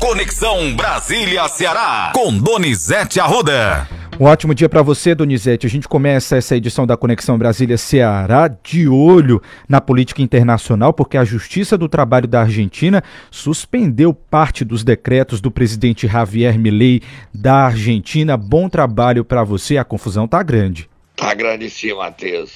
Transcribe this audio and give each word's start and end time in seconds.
Conexão 0.00 0.74
Brasília-Ceará, 0.74 2.12
com 2.14 2.36
Donizete 2.38 3.20
Arruda. 3.20 3.86
Um 4.18 4.24
ótimo 4.24 4.54
dia 4.54 4.66
para 4.66 4.80
você, 4.80 5.14
Donizete. 5.14 5.66
A 5.66 5.70
gente 5.70 5.86
começa 5.86 6.38
essa 6.38 6.56
edição 6.56 6.86
da 6.86 6.96
Conexão 6.96 7.36
Brasília-Ceará 7.36 8.48
de 8.48 8.88
olho 8.88 9.42
na 9.68 9.78
política 9.78 10.22
internacional, 10.22 10.94
porque 10.94 11.18
a 11.18 11.24
Justiça 11.24 11.76
do 11.76 11.86
Trabalho 11.86 12.26
da 12.26 12.40
Argentina 12.40 13.04
suspendeu 13.30 14.14
parte 14.14 14.64
dos 14.64 14.82
decretos 14.82 15.38
do 15.38 15.50
presidente 15.50 16.08
Javier 16.08 16.58
Milei 16.58 17.02
da 17.32 17.66
Argentina. 17.66 18.38
Bom 18.38 18.70
trabalho 18.70 19.22
para 19.22 19.44
você. 19.44 19.76
A 19.76 19.84
confusão 19.84 20.26
tá 20.26 20.42
grande. 20.42 20.88
Tá 21.14 21.34
grande 21.34 21.68
sim, 21.68 21.92
Matheus. 21.92 22.52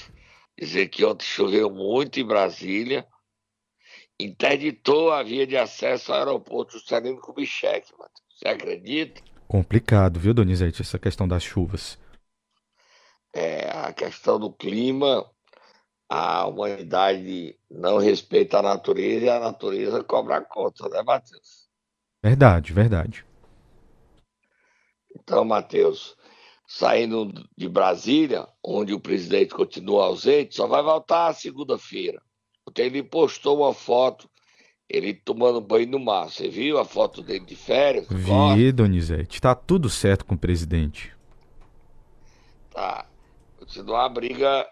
Dizer 0.58 0.88
que 0.88 1.04
ontem 1.04 1.26
choveu 1.26 1.68
muito 1.68 2.18
em 2.18 2.24
Brasília, 2.24 3.04
interditou 4.18 5.12
a 5.12 5.22
via 5.22 5.46
de 5.46 5.56
acesso 5.56 6.12
ao 6.12 6.18
aeroporto 6.18 6.78
Juscelino 6.78 7.20
Kubitschek, 7.20 7.92
Matheus. 7.92 8.24
Você 8.36 8.48
acredita? 8.48 9.22
Complicado, 9.46 10.18
viu, 10.18 10.34
Donizete, 10.34 10.82
essa 10.82 10.98
questão 10.98 11.28
das 11.28 11.42
chuvas. 11.42 11.98
É, 13.32 13.70
a 13.70 13.92
questão 13.92 14.38
do 14.38 14.52
clima, 14.52 15.28
a 16.08 16.46
humanidade 16.46 17.58
não 17.70 17.98
respeita 17.98 18.58
a 18.58 18.62
natureza 18.62 19.24
e 19.24 19.28
a 19.28 19.40
natureza 19.40 20.04
cobra 20.04 20.36
a 20.36 20.40
conta, 20.40 20.88
né, 20.88 21.02
Matheus? 21.02 21.68
Verdade, 22.22 22.72
verdade. 22.72 23.26
Então, 25.14 25.44
Matheus, 25.44 26.16
saindo 26.66 27.32
de 27.56 27.68
Brasília, 27.68 28.48
onde 28.62 28.92
o 28.92 29.00
presidente 29.00 29.54
continua 29.54 30.06
ausente, 30.06 30.54
só 30.54 30.66
vai 30.66 30.82
voltar 30.82 31.32
segunda-feira. 31.34 32.22
Ontem 32.74 32.86
ele 32.86 33.04
postou 33.04 33.58
uma 33.58 33.72
foto 33.72 34.28
ele 34.90 35.14
tomando 35.14 35.60
banho 35.60 35.86
no 35.86 36.00
mar. 36.00 36.28
Você 36.28 36.48
viu 36.48 36.76
a 36.76 36.84
foto 36.84 37.22
dele 37.22 37.44
de 37.44 37.54
férias? 37.54 38.06
Vi. 38.10 38.72
Donizete. 38.72 39.40
Tá 39.40 39.54
tudo 39.54 39.88
certo 39.88 40.24
com 40.24 40.34
o 40.34 40.38
presidente. 40.38 41.14
Tá. 42.70 43.08
Continua 43.56 44.06
a 44.06 44.08
briga 44.08 44.68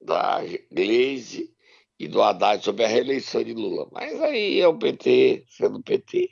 da 0.00 0.40
Gleisi 0.72 1.50
e 1.98 2.08
do 2.08 2.22
Haddad 2.22 2.64
sobre 2.64 2.84
a 2.84 2.88
reeleição 2.88 3.44
de 3.44 3.52
Lula. 3.52 3.86
Mas 3.92 4.20
aí 4.22 4.58
é 4.58 4.66
o 4.66 4.78
PT 4.78 5.44
sendo 5.50 5.82
PT. 5.82 6.30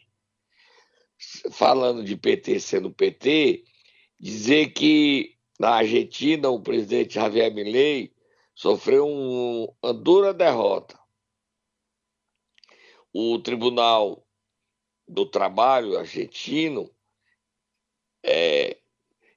Falando 1.50 2.02
de 2.02 2.16
PT 2.16 2.60
sendo 2.60 2.90
PT, 2.90 3.62
dizer 4.18 4.72
que 4.72 5.34
na 5.58 5.72
Argentina 5.72 6.48
o 6.48 6.62
presidente 6.62 7.14
Javier 7.14 7.52
Milei 7.52 8.10
sofreu 8.54 9.06
um, 9.06 9.68
uma 9.82 9.92
dura 9.92 10.32
derrota 10.32 10.98
o 13.12 13.38
Tribunal 13.38 14.24
do 15.06 15.26
Trabalho 15.26 15.98
argentino 15.98 16.90
é, 18.22 18.78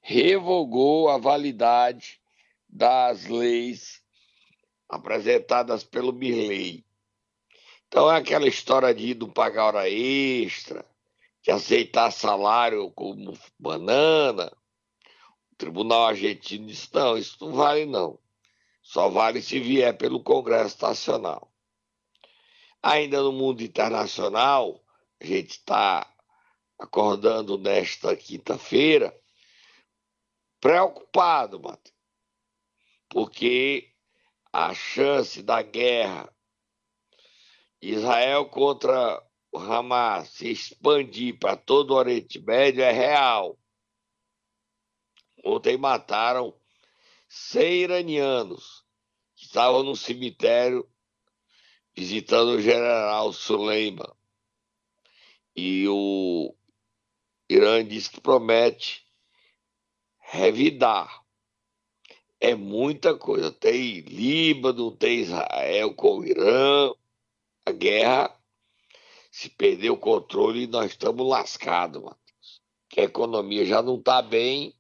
revogou 0.01 1.09
a 1.09 1.17
validade 1.17 2.21
das 2.69 3.25
leis 3.25 4.01
apresentadas 4.87 5.83
pelo 5.83 6.13
Mirley. 6.13 6.85
Então 7.87 8.11
é 8.11 8.17
aquela 8.17 8.47
história 8.47 8.93
de 8.93 9.13
não 9.15 9.29
pagar 9.29 9.65
hora 9.65 9.89
extra, 9.89 10.85
de 11.41 11.51
aceitar 11.51 12.11
salário 12.11 12.91
como 12.91 13.37
banana. 13.57 14.51
O 15.51 15.55
tribunal 15.55 16.07
argentino 16.07 16.67
disse, 16.67 16.89
não, 16.93 17.17
isso 17.17 17.37
não 17.39 17.53
vale 17.53 17.85
não. 17.85 18.19
Só 18.81 19.09
vale 19.09 19.41
se 19.41 19.59
vier 19.59 19.95
pelo 19.95 20.21
Congresso 20.21 20.81
Nacional. 20.81 21.52
Ainda 22.83 23.21
no 23.21 23.31
mundo 23.31 23.63
internacional, 23.63 24.83
a 25.21 25.25
gente 25.25 25.51
está 25.51 26.05
acordando 26.77 27.57
nesta 27.57 28.13
quinta-feira 28.13 29.17
preocupado, 30.59 31.61
Matheus, 31.61 31.95
porque 33.09 33.93
a 34.51 34.73
chance 34.73 35.41
da 35.41 35.61
guerra 35.61 36.29
Israel 37.81 38.45
contra 38.45 39.25
o 39.51 39.59
Hamas 39.59 40.29
se 40.29 40.49
expandir 40.49 41.37
para 41.37 41.55
todo 41.55 41.91
o 41.91 41.97
Oriente 41.97 42.39
Médio 42.39 42.83
é 42.83 42.91
real. 42.91 43.57
Ontem 45.43 45.77
mataram 45.77 46.57
100 47.27 47.73
iranianos 47.73 48.85
que 49.35 49.45
estavam 49.45 49.83
no 49.83 49.95
cemitério 49.95 50.89
visitando 51.95 52.49
o 52.49 52.61
general 52.61 53.31
Suleiman. 53.33 54.11
E 55.55 55.87
o 55.87 56.53
Irã 57.49 57.85
diz 57.85 58.07
que 58.07 58.19
promete 58.19 59.05
revidar. 60.19 61.23
É 62.39 62.55
muita 62.55 63.15
coisa. 63.15 63.51
Tem 63.51 64.01
Líbano, 64.01 64.91
tem 64.91 65.19
Israel 65.19 65.93
com 65.93 66.19
o 66.19 66.25
Irã. 66.25 66.93
A 67.65 67.71
guerra 67.71 68.37
se 69.33 69.49
perder 69.49 69.89
o 69.89 69.97
controle, 69.97 70.67
nós 70.67 70.91
estamos 70.91 71.27
lascados, 71.27 72.03
Matheus. 72.03 72.61
Que 72.87 73.01
a 73.01 73.05
economia 73.05 73.65
já 73.65 73.81
não 73.81 73.95
está 73.95 74.21
bem. 74.21 74.75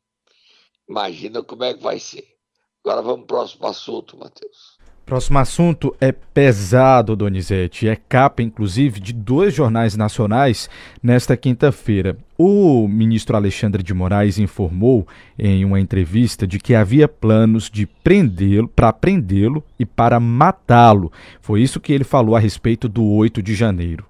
Imagina 0.87 1.41
como 1.41 1.63
é 1.63 1.73
que 1.73 1.81
vai 1.81 1.99
ser. 1.99 2.37
Agora 2.83 3.01
vamos 3.01 3.25
para 3.25 3.35
o 3.35 3.39
próximo 3.39 3.65
assunto, 3.65 4.15
Matheus. 4.15 4.72
Próximo 5.05 5.37
assunto 5.37 5.93
é 5.99 6.13
pesado, 6.13 7.15
Donizete. 7.15 7.89
É 7.89 7.95
capa, 7.95 8.41
inclusive, 8.41 9.01
de 9.01 9.11
dois 9.11 9.53
jornais 9.53 9.97
nacionais 9.97 10.69
nesta 11.01 11.35
quinta-feira. 11.35 12.17
O 12.37 12.87
ministro 12.87 13.35
Alexandre 13.35 13.83
de 13.83 13.93
Moraes 13.93 14.39
informou 14.39 15.05
em 15.37 15.65
uma 15.65 15.79
entrevista 15.79 16.47
de 16.47 16.57
que 16.57 16.73
havia 16.73 17.07
planos 17.07 17.69
de 17.69 17.85
prendê-lo, 17.85 18.69
para 18.69 18.93
prendê-lo 18.93 19.61
e 19.77 19.85
para 19.85 20.21
matá-lo. 20.21 21.11
Foi 21.41 21.61
isso 21.61 21.81
que 21.81 21.91
ele 21.91 22.05
falou 22.05 22.33
a 22.35 22.39
respeito 22.39 22.87
do 22.87 23.05
8 23.05 23.43
de 23.43 23.55
janeiro. 23.55 24.05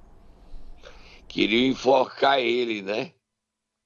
Queria 1.27 1.67
enforcar 1.67 2.39
ele, 2.39 2.83
né? 2.83 3.09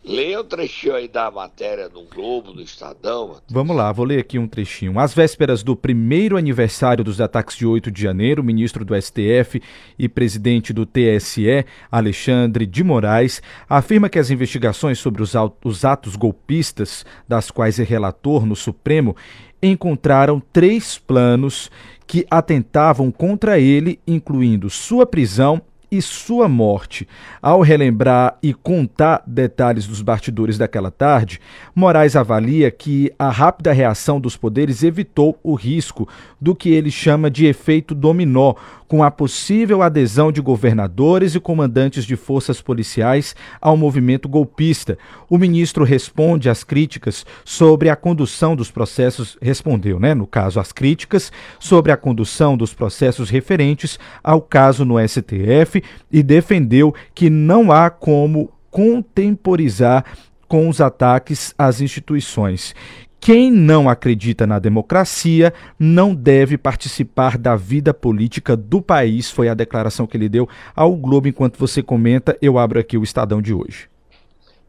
Leia 0.06 0.40
o 0.40 0.44
trechinho 0.44 0.96
aí 0.96 1.08
da 1.08 1.30
matéria 1.30 1.90
no 1.90 2.03
Globo, 2.03 2.53
no 2.53 2.62
Estadão. 2.62 3.28
Matheus. 3.28 3.44
Vamos 3.50 3.75
lá, 3.75 3.91
vou 3.91 4.06
ler 4.06 4.19
aqui 4.19 4.40
um 4.40 4.47
trechinho. 4.47 4.97
Às 4.97 5.13
vésperas 5.13 5.63
do 5.63 5.75
primeiro 5.75 6.38
aniversário 6.38 7.03
dos 7.03 7.19
ataques 7.19 7.58
de 7.58 7.66
8 7.66 7.91
de 7.91 8.03
janeiro, 8.03 8.41
o 8.41 8.46
ministro 8.46 8.86
do 8.86 9.00
STF 9.00 9.62
e 10.00 10.07
presidente 10.07 10.72
do 10.72 10.86
TSE, 10.86 11.66
Alexandre 11.91 12.66
de 12.66 12.84
Moraes, 12.86 13.41
afirma 13.68 14.07
que 14.07 14.18
as 14.18 14.30
investigações 14.31 14.97
sobre 14.97 15.22
os 15.22 15.86
atos 15.86 16.16
golpistas, 16.16 17.06
das 17.28 17.52
quais 17.52 17.78
é 17.78 17.84
relator 17.84 18.46
no 18.46 18.56
Supremo, 18.56 19.13
encontraram 19.62 20.41
três 20.53 20.97
planos 20.97 21.69
que 22.06 22.25
atentavam 22.31 23.12
contra 23.12 23.59
ele, 23.59 24.00
incluindo 24.07 24.69
sua 24.69 25.06
prisão 25.06 25.62
e 25.92 26.02
sua 26.02 26.48
morte. 26.48 27.08
Ao 27.42 27.62
relembrar 27.62 28.38
e 28.42 28.53
contar 28.53 29.24
detalhes 29.25 29.88
dos 29.88 30.02
bastidores 30.02 30.58
daquela 30.58 30.92
tarde, 30.92 31.40
Moraes 31.74 32.16
avalia 32.16 32.70
que 32.70 33.12
a 33.18 33.30
rápida 33.30 33.72
reação 33.72 34.20
dos 34.20 34.36
poderes 34.36 34.84
evitou 34.84 35.40
o 35.44 35.53
risco 35.53 36.08
do 36.40 36.56
que 36.56 36.70
ele 36.70 36.92
chama 36.92 37.30
de 37.30 37.46
efeito 37.46 37.96
dominó, 37.96 38.53
com 38.88 39.03
a 39.03 39.12
possível 39.12 39.81
adesão 39.81 40.31
de 40.31 40.40
governadores 40.40 41.36
e 41.36 41.40
comandantes 41.40 42.06
de 42.06 42.16
forças 42.16 42.62
policiais 42.62 43.36
ao 43.59 43.75
movimento 43.75 44.30
golpista. 44.30 44.98
O 45.30 45.38
ministro 45.38 45.84
responde 45.84 46.50
às 46.50 46.64
críticas 46.64 47.25
sobre 47.44 47.90
a 47.90 47.96
condução 47.98 48.56
dos 48.56 48.72
processos, 48.72 49.38
respondeu, 49.42 50.00
né, 50.00 50.14
no 50.14 50.25
caso, 50.25 50.59
as 50.59 50.72
críticas 50.72 51.31
sobre 51.59 51.92
a 51.92 51.98
condução 51.98 52.56
dos 52.56 52.74
processos 52.74 53.30
referentes 53.30 54.00
ao 54.24 54.42
caso 54.42 54.86
no 54.86 54.96
STF 55.06 55.76
e 56.11 56.21
defendeu 56.21 56.93
que 57.13 57.29
não 57.29 57.71
há 57.71 57.89
como 57.89 58.51
contemporizar 58.69 60.06
com 60.47 60.69
os 60.69 60.79
ataques 60.79 61.53
às 61.57 61.81
instituições. 61.81 62.74
Quem 63.19 63.51
não 63.51 63.89
acredita 63.89 64.47
na 64.47 64.59
democracia 64.59 65.53
não 65.77 66.13
deve 66.13 66.57
participar 66.57 67.38
da 67.38 67.56
vida 67.56 67.94
política 67.94 68.56
do 68.56 68.81
país, 68.81 69.29
foi 69.29 69.50
a 69.50 69.53
declaração 69.53 70.07
que 70.07 70.15
ele 70.15 70.29
deu 70.29 70.47
ao 70.75 70.95
Globo. 70.95 71.27
Enquanto 71.27 71.57
você 71.57 71.81
comenta, 71.81 72.38
eu 72.41 72.57
abro 72.57 72.80
aqui 72.80 72.97
o 72.97 73.03
Estadão 73.03 73.41
de 73.41 73.53
hoje. 73.53 73.89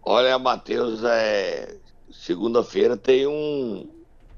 Olha, 0.03 0.39
Matheus, 0.39 1.05
é... 1.05 1.77
segunda-feira 2.11 2.97
tem 2.97 3.27
um, 3.27 3.87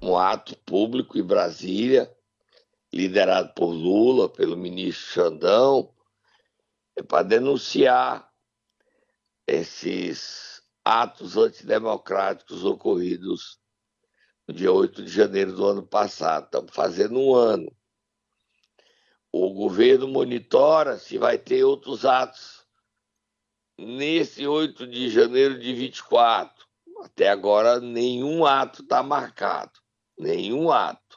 um 0.02 0.16
ato 0.18 0.56
público 0.66 1.16
em 1.16 1.22
Brasília, 1.22 2.10
liderado 2.92 3.50
por 3.54 3.70
Lula, 3.70 4.28
pelo 4.28 4.56
ministro 4.56 5.06
Xandão, 5.14 5.88
é 7.00 7.02
para 7.02 7.22
denunciar 7.22 8.30
esses 9.46 10.62
atos 10.84 11.34
antidemocráticos 11.36 12.62
ocorridos 12.62 13.58
no 14.46 14.54
dia 14.54 14.70
8 14.70 15.02
de 15.04 15.10
janeiro 15.10 15.54
do 15.54 15.64
ano 15.64 15.82
passado. 15.82 16.44
Estamos 16.44 16.74
fazendo 16.74 17.18
um 17.18 17.34
ano. 17.34 17.74
O 19.32 19.54
governo 19.54 20.08
monitora 20.08 20.98
se 20.98 21.16
vai 21.16 21.38
ter 21.38 21.64
outros 21.64 22.04
atos 22.04 22.66
nesse 23.78 24.46
8 24.46 24.86
de 24.86 25.08
janeiro 25.08 25.58
de 25.58 25.72
24. 25.72 26.66
Até 27.02 27.30
agora, 27.30 27.80
nenhum 27.80 28.44
ato 28.44 28.82
está 28.82 29.02
marcado. 29.02 29.80
Nenhum 30.18 30.70
ato. 30.70 31.09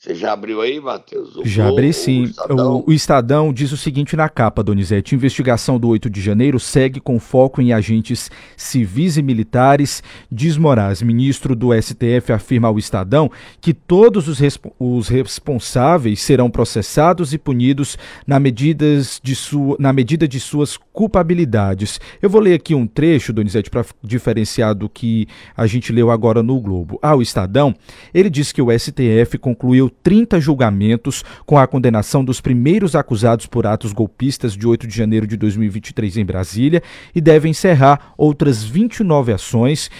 Você 0.00 0.14
já 0.14 0.32
abriu 0.32 0.62
aí, 0.62 0.80
Matheus? 0.80 1.38
Já 1.44 1.68
abri 1.68 1.92
sim. 1.92 2.22
O 2.22 2.24
Estadão? 2.24 2.76
O, 2.76 2.88
o 2.88 2.92
Estadão 2.94 3.52
diz 3.52 3.70
o 3.70 3.76
seguinte 3.76 4.16
na 4.16 4.30
capa, 4.30 4.62
Donizete: 4.62 5.14
investigação 5.14 5.78
do 5.78 5.88
8 5.88 6.08
de 6.08 6.22
janeiro 6.22 6.58
segue 6.58 6.98
com 7.00 7.20
foco 7.20 7.60
em 7.60 7.74
agentes 7.74 8.30
civis 8.56 9.18
e 9.18 9.22
militares. 9.22 10.02
Diz 10.32 10.56
Moraes, 10.56 11.02
ministro 11.02 11.54
do 11.54 11.78
STF, 11.78 12.32
afirma 12.32 12.68
ao 12.68 12.78
Estadão 12.78 13.30
que 13.60 13.74
todos 13.74 14.26
os, 14.26 14.38
resp 14.38 14.64
os 14.78 15.06
responsáveis 15.08 16.22
serão 16.22 16.50
processados 16.50 17.34
e 17.34 17.38
punidos 17.38 17.98
na, 18.26 18.40
medidas 18.40 19.20
de 19.22 19.36
sua, 19.36 19.76
na 19.78 19.92
medida 19.92 20.26
de 20.26 20.40
suas 20.40 20.78
culpabilidades. 20.78 22.00
Eu 22.22 22.30
vou 22.30 22.40
ler 22.40 22.54
aqui 22.54 22.74
um 22.74 22.86
trecho, 22.86 23.34
Donizete, 23.34 23.68
para 23.68 23.84
diferenciar 24.02 24.74
do 24.74 24.88
que 24.88 25.28
a 25.54 25.66
gente 25.66 25.92
leu 25.92 26.10
agora 26.10 26.42
no 26.42 26.58
Globo. 26.58 26.98
Ao 27.02 27.20
Estadão, 27.20 27.74
ele 28.14 28.30
diz 28.30 28.50
que 28.50 28.62
o 28.62 28.70
STF 28.70 29.36
concluiu 29.36 29.89
30 29.90 30.40
julgamentos 30.40 31.24
com 31.44 31.58
a 31.58 31.66
condenação 31.66 32.24
dos 32.24 32.40
primeiros 32.40 32.94
acusados 32.94 33.46
por 33.46 33.66
atos 33.66 33.92
golpistas 33.92 34.56
de 34.56 34.66
8 34.66 34.86
de 34.86 34.96
janeiro 34.96 35.26
de 35.26 35.36
2023 35.36 36.16
em 36.16 36.24
Brasília 36.24 36.82
e 37.14 37.20
deve 37.20 37.48
encerrar 37.48 38.12
outras 38.16 38.64
29 38.64 39.32
ações 39.32 39.90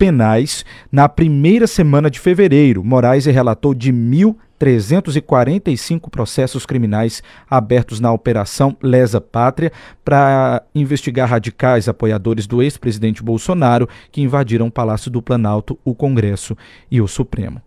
penais 0.00 0.64
na 0.90 1.08
primeira 1.10 1.66
semana 1.66 2.10
de 2.10 2.18
fevereiro. 2.18 2.82
Moraes 2.82 3.26
relatou 3.26 3.74
de 3.74 3.92
1.345 3.92 6.08
processos 6.08 6.64
criminais 6.64 7.22
abertos 7.50 8.00
na 8.00 8.10
Operação 8.10 8.74
Lesa 8.82 9.20
Pátria 9.20 9.70
para 10.02 10.62
investigar 10.74 11.28
radicais 11.28 11.86
apoiadores 11.86 12.46
do 12.46 12.62
ex-presidente 12.62 13.22
Bolsonaro 13.22 13.86
que 14.10 14.22
invadiram 14.22 14.68
o 14.68 14.72
Palácio 14.72 15.10
do 15.10 15.20
Planalto, 15.20 15.78
o 15.84 15.94
Congresso 15.94 16.56
e 16.90 17.02
o 17.02 17.06
Supremo 17.06 17.60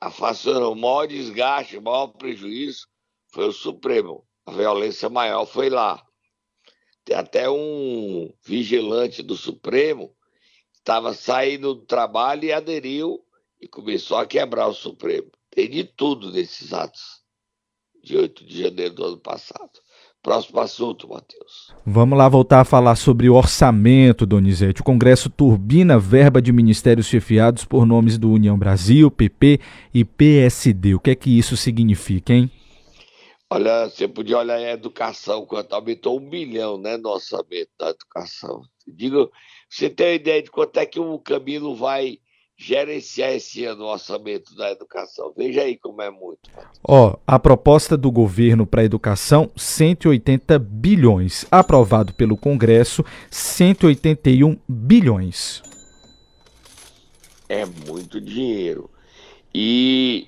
a 0.00 0.08
o 0.08 0.74
maior 0.74 1.06
desgaste, 1.06 1.76
o 1.76 1.82
maior 1.82 2.08
prejuízo 2.08 2.86
foi 3.32 3.48
o 3.48 3.52
Supremo. 3.52 4.26
A 4.46 4.52
violência 4.52 5.08
maior 5.08 5.44
foi 5.46 5.68
lá. 5.68 6.04
Tem 7.04 7.16
até 7.16 7.48
um 7.48 8.32
vigilante 8.44 9.22
do 9.22 9.36
Supremo 9.36 10.14
estava 10.88 11.12
saindo 11.12 11.74
do 11.74 11.84
trabalho 11.84 12.44
e 12.44 12.52
aderiu 12.52 13.22
e 13.60 13.68
começou 13.68 14.16
a 14.16 14.26
quebrar 14.26 14.68
o 14.68 14.74
Supremo. 14.74 15.30
Tem 15.50 15.68
de 15.68 15.84
tudo 15.84 16.32
nesses 16.32 16.72
atos 16.72 17.22
de 18.02 18.16
8 18.16 18.46
de 18.46 18.62
janeiro 18.62 18.94
do 18.94 19.04
ano 19.04 19.20
passado. 19.20 19.80
Próximo 20.22 20.60
assunto, 20.60 21.08
Matheus. 21.08 21.72
Vamos 21.86 22.18
lá 22.18 22.28
voltar 22.28 22.60
a 22.60 22.64
falar 22.64 22.96
sobre 22.96 23.28
o 23.28 23.34
orçamento, 23.34 24.26
Donizete. 24.26 24.80
O 24.80 24.84
Congresso 24.84 25.30
turbina 25.30 25.98
verba 25.98 26.42
de 26.42 26.52
ministérios 26.52 27.06
chefiados 27.06 27.64
por 27.64 27.86
nomes 27.86 28.18
do 28.18 28.30
União 28.30 28.58
Brasil, 28.58 29.10
PP 29.10 29.60
e 29.94 30.04
PSD. 30.04 30.94
O 30.94 31.00
que 31.00 31.10
é 31.10 31.14
que 31.14 31.38
isso 31.38 31.56
significa, 31.56 32.32
hein? 32.32 32.50
Olha, 33.50 33.88
você 33.88 34.06
podia 34.06 34.38
olhar 34.38 34.56
a 34.56 34.72
educação, 34.72 35.46
quanto 35.46 35.72
aumentou 35.72 36.18
um 36.20 36.28
bilhão 36.28 36.76
né, 36.76 36.98
no 36.98 37.08
orçamento 37.08 37.70
da 37.78 37.90
educação. 37.90 38.60
Digo, 38.86 39.30
você 39.70 39.88
tem 39.88 40.08
uma 40.08 40.14
ideia 40.14 40.42
de 40.42 40.50
quanto 40.50 40.76
é 40.78 40.84
que 40.84 41.00
o 41.00 41.18
Camilo 41.18 41.74
vai 41.74 42.18
gerenciar 42.58 43.30
esse 43.30 43.64
ano 43.64 43.84
o 43.84 43.92
orçamento 43.92 44.54
da 44.56 44.72
educação. 44.72 45.32
Veja 45.34 45.62
aí 45.62 45.78
como 45.78 46.02
é 46.02 46.10
muito. 46.10 46.50
Ó, 46.82 47.16
a 47.24 47.38
proposta 47.38 47.96
do 47.96 48.10
governo 48.10 48.66
para 48.66 48.82
a 48.82 48.84
educação, 48.84 49.48
180 49.56 50.58
bilhões. 50.58 51.46
Aprovado 51.50 52.12
pelo 52.12 52.36
Congresso, 52.36 53.04
181 53.30 54.58
bilhões. 54.68 55.62
É 57.48 57.64
muito 57.64 58.20
dinheiro. 58.20 58.90
E 59.54 60.26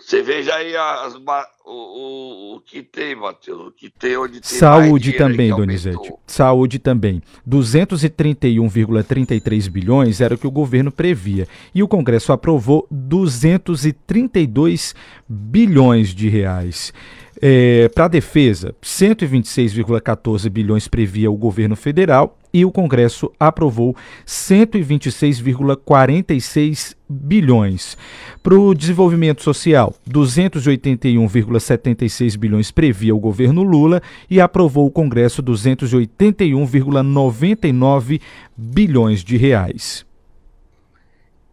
você 0.00 0.22
veja 0.22 0.54
aí 0.54 0.74
as, 0.76 1.14
o, 1.14 1.20
o, 1.66 2.56
o 2.56 2.60
que 2.60 2.82
tem, 2.82 3.14
Matheus, 3.14 3.68
o 3.68 3.72
que 3.72 3.90
tem 3.90 4.16
onde 4.16 4.40
tem 4.40 4.58
Saúde 4.58 5.12
também, 5.12 5.50
Donizete. 5.50 6.10
Saúde 6.26 6.78
também. 6.78 7.22
231,33 7.48 9.68
bilhões 9.68 10.20
era 10.20 10.34
o 10.34 10.38
que 10.38 10.46
o 10.46 10.50
governo 10.50 10.92
previa. 10.92 11.48
E 11.74 11.82
o 11.82 11.88
Congresso 11.88 12.32
aprovou 12.32 12.86
232 12.90 14.94
bilhões 15.28 16.14
de 16.14 16.28
reais. 16.28 16.92
É, 17.40 17.88
Para 17.90 18.06
a 18.06 18.08
defesa, 18.08 18.74
126,14 18.82 20.48
bilhões 20.48 20.88
previa 20.88 21.30
o 21.30 21.36
governo 21.36 21.76
federal 21.76 22.36
e 22.52 22.64
o 22.64 22.72
Congresso 22.72 23.30
aprovou 23.38 23.94
126,46 24.26 26.96
bilhões. 27.08 27.96
Para 28.42 28.58
o 28.58 28.74
desenvolvimento 28.74 29.40
social, 29.42 29.94
281,76 30.10 32.36
bilhões 32.36 32.72
previa 32.72 33.14
o 33.14 33.20
governo 33.20 33.62
Lula 33.62 34.02
e 34.28 34.40
aprovou 34.40 34.86
o 34.86 34.90
Congresso 34.90 35.40
281,99 35.42 38.20
bilhões 38.56 39.22
de 39.22 39.36
reais. 39.36 40.04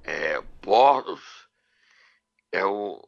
É, 0.03 0.41
é 2.51 2.65
o 2.65 2.99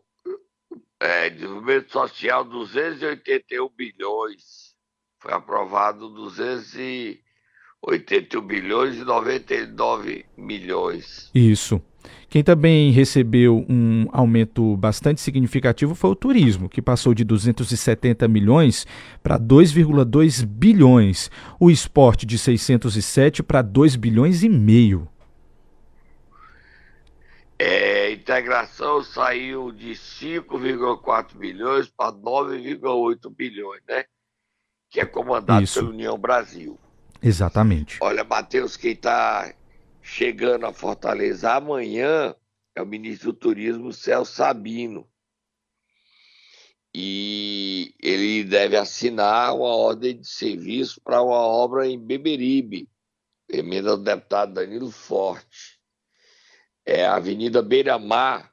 é, 0.99 1.29
desenvolvimento 1.29 1.91
social 1.91 2.43
281 2.43 3.69
bilhões. 3.75 4.75
Foi 5.19 5.33
aprovado 5.33 6.09
281 6.09 8.41
bilhões 8.41 8.97
e 8.97 9.03
99 9.03 10.25
milhões. 10.37 11.31
Isso. 11.33 11.81
Quem 12.29 12.43
também 12.43 12.91
recebeu 12.91 13.65
um 13.69 14.07
aumento 14.11 14.75
bastante 14.77 15.21
significativo 15.21 15.95
foi 15.95 16.09
o 16.09 16.15
turismo, 16.15 16.69
que 16.69 16.81
passou 16.81 17.13
de 17.13 17.23
270 17.23 18.27
milhões 18.27 18.85
para 19.23 19.39
2,2 19.39 20.45
bilhões. 20.45 21.31
O 21.59 21.71
esporte 21.71 22.25
de 22.25 22.37
607 22.37 23.43
para 23.43 23.61
2 23.61 23.95
bilhões 23.95 24.43
e 24.43 24.49
meio. 24.49 25.07
É, 27.59 27.86
integração 28.27 29.01
saiu 29.01 29.71
de 29.71 29.91
5,4 29.91 31.37
bilhões 31.37 31.87
para 31.87 32.11
9,8 32.11 33.33
bilhões, 33.33 33.81
né? 33.87 34.03
Que 34.89 34.99
é 34.99 35.05
comandado 35.05 35.63
Isso. 35.63 35.79
pela 35.79 35.91
União 35.91 36.17
Brasil. 36.17 36.77
Exatamente. 37.21 37.97
Olha, 38.01 38.25
Matheus, 38.25 38.75
quem 38.75 38.91
está 38.91 39.53
chegando 40.01 40.65
a 40.65 40.73
Fortaleza 40.73 41.53
amanhã 41.53 42.35
é 42.75 42.81
o 42.81 42.85
ministro 42.85 43.31
do 43.31 43.39
Turismo, 43.39 43.93
Celso 43.93 44.33
Sabino. 44.33 45.07
E 46.93 47.95
ele 48.01 48.43
deve 48.43 48.75
assinar 48.75 49.55
uma 49.55 49.73
ordem 49.73 50.19
de 50.19 50.27
serviço 50.27 50.99
para 51.01 51.21
uma 51.21 51.37
obra 51.37 51.87
em 51.87 51.97
Beberibe, 51.97 52.89
emenda 53.49 53.95
do 53.95 54.03
deputado 54.03 54.53
Danilo 54.53 54.91
Forte 54.91 55.76
é 56.87 57.05
a 57.05 57.15
Avenida 57.15 57.61
Beira 57.61 57.99
Mar, 57.99 58.49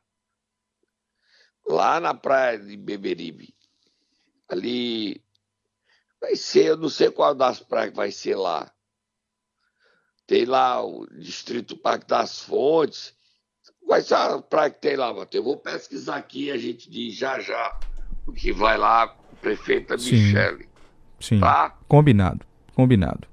lá 1.65 2.01
na 2.01 2.13
praia 2.13 2.59
de 2.59 2.77
Beberibe. 2.77 3.55
Ali 4.49 5.23
vai 6.21 6.35
ser, 6.35 6.67
eu 6.67 6.77
não 6.77 6.89
sei 6.89 7.13
qual 7.13 7.33
das 7.33 7.61
praias 7.61 7.91
que 7.91 7.97
vai 7.97 8.11
ser 8.11 8.35
lá. 8.35 8.71
Tem 10.27 10.45
lá 10.45 10.85
o 10.85 11.07
Distrito 11.07 11.77
Parque 11.77 12.09
das 12.09 12.41
Fontes. 12.41 13.15
Vai 13.87 14.03
ser 14.03 14.15
a 14.15 14.43
praia 14.43 14.71
que 14.71 14.81
tem 14.81 14.97
lá, 14.97 15.13
Matheus. 15.13 15.35
Eu 15.35 15.45
vou 15.45 15.57
pesquisar 15.57 16.17
aqui 16.17 16.51
a 16.51 16.59
gente 16.59 16.91
diz 16.91 17.15
já 17.15 17.39
já 17.39 17.79
o 18.27 18.33
que 18.33 18.51
vai 18.53 18.77
lá, 18.77 19.17
prefeita 19.41 19.97
Sim. 19.97 20.11
Michele. 20.11 20.69
Sim. 21.21 21.39
Tá? 21.39 21.79
Combinado, 21.87 22.45
combinado. 22.75 23.29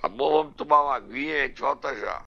Tá 0.00 0.08
bom, 0.08 0.30
vamos 0.30 0.54
tomar 0.54 0.82
uma 0.82 0.96
aguinha 0.96 1.34
e 1.34 1.40
a 1.42 1.46
gente 1.46 1.60
volta 1.60 1.94
já. 1.94 2.22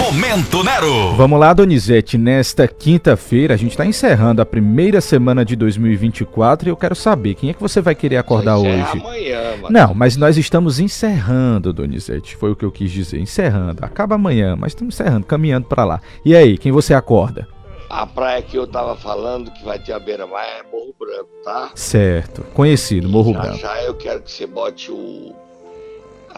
Momento 0.00 0.64
Nero. 0.64 1.12
Vamos 1.14 1.38
lá, 1.38 1.52
Donizete. 1.52 2.16
Nesta 2.16 2.66
quinta-feira, 2.66 3.52
a 3.52 3.56
gente 3.56 3.72
está 3.72 3.84
encerrando 3.84 4.40
a 4.40 4.46
primeira 4.46 4.98
semana 4.98 5.44
de 5.44 5.54
2024 5.54 6.68
e 6.68 6.70
eu 6.70 6.76
quero 6.76 6.94
saber 6.94 7.34
quem 7.34 7.50
é 7.50 7.52
que 7.52 7.60
você 7.60 7.82
vai 7.82 7.94
querer 7.94 8.16
acordar 8.16 8.56
hoje. 8.56 8.80
amanhã, 8.92 9.56
mano. 9.60 9.68
Não, 9.70 9.94
mas 9.94 10.16
nós 10.16 10.38
estamos 10.38 10.80
encerrando, 10.80 11.70
Donizete. 11.70 12.34
Foi 12.34 12.50
o 12.50 12.56
que 12.56 12.64
eu 12.64 12.72
quis 12.72 12.90
dizer. 12.90 13.20
Encerrando. 13.20 13.84
Acaba 13.84 14.14
amanhã, 14.14 14.56
mas 14.56 14.72
estamos 14.72 14.94
encerrando, 14.94 15.26
caminhando 15.26 15.66
para 15.66 15.84
lá. 15.84 16.00
E 16.24 16.34
aí, 16.34 16.56
quem 16.56 16.72
você 16.72 16.94
acorda? 16.94 17.46
A 17.90 18.06
praia 18.06 18.40
que 18.40 18.56
eu 18.56 18.66
tava 18.66 18.96
falando 18.96 19.50
que 19.50 19.62
vai 19.64 19.78
ter 19.78 19.92
a 19.92 19.98
beira-mar 19.98 20.44
é 20.44 20.62
Morro 20.72 20.94
Branco, 20.98 21.28
tá? 21.44 21.72
Certo. 21.74 22.42
Conhecido, 22.54 23.06
Morro 23.06 23.34
já, 23.34 23.40
Branco. 23.40 23.58
Já 23.58 23.82
eu 23.82 23.94
quero 23.94 24.22
que 24.22 24.32
você 24.32 24.46
bote 24.46 24.90
o 24.90 25.34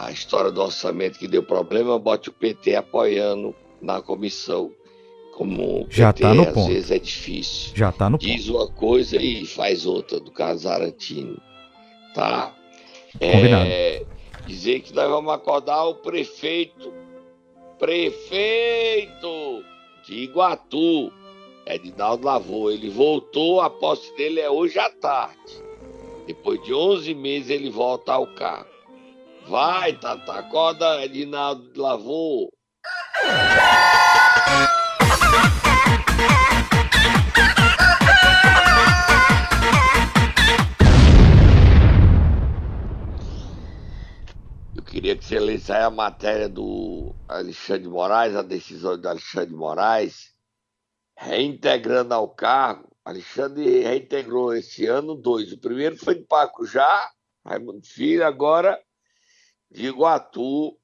a 0.05 0.11
história 0.11 0.51
do 0.51 0.61
orçamento 0.61 1.17
que 1.19 1.27
deu 1.27 1.43
problema, 1.43 1.97
bote 1.99 2.29
o 2.29 2.33
PT 2.33 2.75
apoiando 2.75 3.55
na 3.81 4.01
comissão. 4.01 4.71
Como 5.35 5.87
já 5.89 6.13
PT, 6.13 6.21
tá 6.21 6.33
no 6.35 6.43
às 6.43 6.53
ponto. 6.53 6.67
vezes 6.71 6.91
é 6.91 6.99
difícil. 6.99 7.71
Já 7.75 7.91
tá 7.91 8.07
no 8.09 8.17
Diz 8.19 8.45
ponto. 8.45 8.57
uma 8.57 8.67
coisa 8.71 9.17
e 9.19 9.45
faz 9.45 9.85
outra, 9.85 10.19
do 10.19 10.29
caso 10.31 10.69
Arantino. 10.69 11.41
tá? 12.13 12.53
Combinado. 13.19 13.65
É, 13.69 14.05
dizer 14.45 14.81
que 14.81 14.93
nós 14.93 15.09
vamos 15.09 15.33
acordar 15.33 15.83
o 15.85 15.95
prefeito, 15.95 16.93
prefeito 17.79 19.63
de 20.05 20.13
Iguatu, 20.15 21.11
Edinaldo 21.65 22.25
Lavou. 22.25 22.71
Ele 22.71 22.89
voltou, 22.89 23.61
a 23.61 23.69
posse 23.69 24.15
dele 24.15 24.39
é 24.39 24.49
hoje 24.49 24.77
à 24.77 24.89
tarde. 24.89 25.63
Depois 26.27 26.61
de 26.63 26.73
11 26.73 27.13
meses 27.15 27.49
ele 27.49 27.69
volta 27.69 28.13
ao 28.13 28.27
cargo. 28.35 28.72
Vai, 29.47 29.93
Tata, 29.93 30.33
acorda, 30.33 31.03
Edinaldo 31.03 31.79
Lavou. 31.79 32.49
queria 44.93 45.17
que 45.17 45.25
você 45.25 45.39
lesse 45.39 45.71
aí 45.71 45.81
a 45.81 45.89
matéria 45.89 46.47
do 46.47 47.15
Alexandre 47.27 47.89
Moraes, 47.89 48.35
a 48.35 48.43
decisão 48.43 48.97
do 48.97 49.09
Alexandre 49.09 49.53
Moraes, 49.53 50.33
reintegrando 51.17 52.13
ao 52.13 52.29
cargo. 52.29 52.95
Alexandre 53.03 53.81
reintegrou 53.81 54.53
esse 54.53 54.85
ano 54.85 55.15
dois. 55.15 55.51
O 55.51 55.59
primeiro 55.59 55.97
foi 55.97 56.15
de 56.15 56.23
Pacujá, 56.23 57.11
Raimundo 57.43 57.85
Filho, 57.85 58.25
agora 58.25 58.79
de 59.73 59.87
Iguatu, 59.87 60.77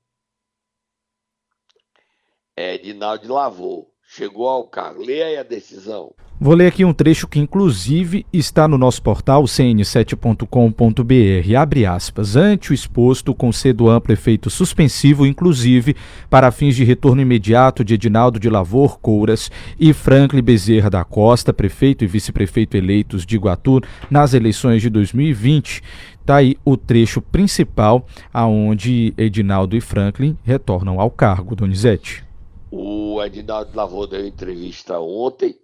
é, 2.57 2.77
de 2.77 3.27
Lavô. 3.27 3.87
Chegou 4.11 4.49
ao 4.49 4.67
cargo. 4.67 5.05
Leia 5.05 5.27
aí 5.27 5.37
a 5.37 5.43
decisão. 5.43 6.15
Vou 6.41 6.55
ler 6.55 6.67
aqui 6.67 6.83
um 6.83 6.93
trecho 6.93 7.27
que, 7.27 7.37
inclusive, 7.37 8.25
está 8.33 8.67
no 8.67 8.75
nosso 8.75 9.03
portal 9.03 9.43
cn7.com.br. 9.43 11.55
Abre 11.55 11.85
aspas. 11.85 12.35
Ante 12.35 12.71
o 12.71 12.73
exposto, 12.73 13.35
concedo 13.35 13.87
amplo 13.87 14.11
efeito 14.11 14.49
suspensivo, 14.49 15.27
inclusive, 15.27 15.95
para 16.27 16.49
fins 16.49 16.75
de 16.75 16.83
retorno 16.83 17.21
imediato 17.21 17.83
de 17.83 17.93
Edinaldo 17.93 18.39
de 18.39 18.49
Lavor 18.49 18.99
Couras 18.99 19.51
e 19.79 19.93
Franklin 19.93 20.41
Bezerra 20.41 20.89
da 20.89 21.03
Costa, 21.03 21.53
prefeito 21.53 22.03
e 22.03 22.07
vice-prefeito 22.07 22.75
eleitos 22.75 23.27
de 23.27 23.35
Iguatu, 23.35 23.79
nas 24.09 24.33
eleições 24.33 24.81
de 24.81 24.89
2020. 24.89 25.83
Está 26.29 26.37
aí 26.37 26.55
o 26.63 26.77
trecho 26.77 27.23
principal 27.23 28.05
aonde 28.31 29.15
Edinaldo 29.17 29.75
e 29.75 29.81
Franklin 29.81 30.37
retornam 30.43 31.01
ao 31.01 31.09
cargo, 31.09 31.55
Donizete. 31.55 32.23
O 32.69 33.19
Edinaldo 33.23 33.75
Lavor 33.75 34.05
deu 34.05 34.27
entrevista 34.27 34.99
ontem 34.99 35.59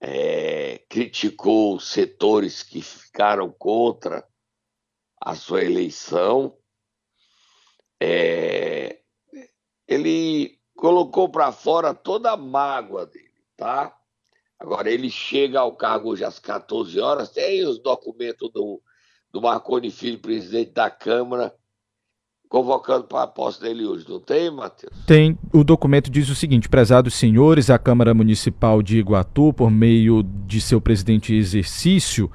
é, 0.00 0.78
criticou 0.88 1.78
setores 1.78 2.64
que 2.64 2.82
ficaram 2.82 3.48
contra 3.48 4.26
a 5.20 5.36
sua 5.36 5.62
eleição. 5.62 6.56
É, 8.02 8.98
ele 9.86 10.58
colocou 10.74 11.28
para 11.28 11.52
fora 11.52 11.94
toda 11.94 12.32
a 12.32 12.36
mágoa 12.36 13.06
dele, 13.06 13.30
tá? 13.56 13.96
Agora 14.58 14.90
ele 14.90 15.08
chega 15.08 15.60
ao 15.60 15.76
cargo 15.76 16.10
hoje 16.10 16.24
às 16.24 16.40
14 16.40 16.98
horas, 16.98 17.30
tem 17.30 17.64
os 17.64 17.78
documentos 17.78 18.50
do, 18.50 18.82
do 19.32 19.40
Marconi 19.40 19.90
Filho, 19.90 20.18
presidente 20.18 20.72
da 20.72 20.90
Câmara, 20.90 21.54
convocando 22.48 23.04
para 23.04 23.22
a 23.22 23.26
posse 23.26 23.60
dele 23.60 23.86
hoje, 23.86 24.04
não 24.08 24.18
tem, 24.18 24.50
Matheus? 24.50 24.92
Tem. 25.06 25.38
O 25.52 25.62
documento 25.62 26.10
diz 26.10 26.28
o 26.28 26.34
seguinte: 26.34 26.68
prezados 26.68 27.14
senhores, 27.14 27.70
a 27.70 27.78
Câmara 27.78 28.12
Municipal 28.12 28.82
de 28.82 28.98
Iguatu, 28.98 29.52
por 29.52 29.70
meio 29.70 30.22
de 30.22 30.60
seu 30.60 30.80
presidente 30.80 31.34
exercício, 31.34 32.30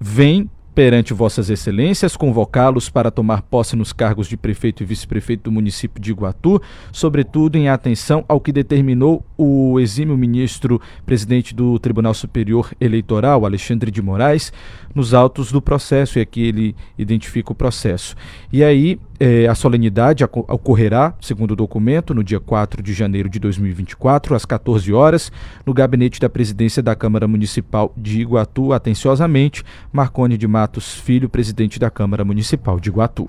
vem 0.00 0.50
perante 0.74 1.14
Vossas 1.14 1.50
Excelências, 1.50 2.16
convocá-los 2.16 2.90
para 2.90 3.10
tomar 3.10 3.42
posse 3.42 3.76
nos 3.76 3.92
cargos 3.92 4.26
de 4.26 4.36
prefeito 4.36 4.82
e 4.82 4.86
vice-prefeito 4.86 5.44
do 5.44 5.52
município 5.52 6.02
de 6.02 6.10
Iguatu, 6.10 6.60
sobretudo 6.92 7.56
em 7.56 7.68
atenção 7.68 8.24
ao 8.28 8.40
que 8.40 8.50
determinou 8.50 9.24
o 9.38 9.78
exímio 9.78 10.16
ministro 10.16 10.80
presidente 11.06 11.54
do 11.54 11.78
Tribunal 11.78 12.12
Superior 12.12 12.72
Eleitoral, 12.80 13.46
Alexandre 13.46 13.90
de 13.90 14.02
Moraes, 14.02 14.52
nos 14.94 15.14
autos 15.14 15.52
do 15.52 15.62
processo, 15.62 16.18
e 16.18 16.22
aqui 16.22 16.42
ele 16.42 16.76
identifica 16.98 17.52
o 17.52 17.54
processo. 17.54 18.16
E 18.52 18.64
aí, 18.64 18.98
é, 19.24 19.46
a 19.46 19.54
solenidade 19.54 20.22
ocorrerá, 20.22 21.16
segundo 21.18 21.52
o 21.52 21.56
documento, 21.56 22.12
no 22.12 22.22
dia 22.22 22.38
4 22.38 22.82
de 22.82 22.92
janeiro 22.92 23.26
de 23.26 23.38
2024, 23.38 24.34
às 24.34 24.44
14 24.44 24.92
horas, 24.92 25.32
no 25.64 25.72
gabinete 25.72 26.20
da 26.20 26.28
presidência 26.28 26.82
da 26.82 26.94
Câmara 26.94 27.26
Municipal 27.26 27.90
de 27.96 28.20
Iguatu, 28.20 28.74
atenciosamente, 28.74 29.64
Marcone 29.90 30.36
de 30.36 30.46
Matos 30.46 31.00
Filho, 31.00 31.30
presidente 31.30 31.78
da 31.78 31.90
Câmara 31.90 32.22
Municipal 32.22 32.78
de 32.78 32.90
Iguatu. 32.90 33.26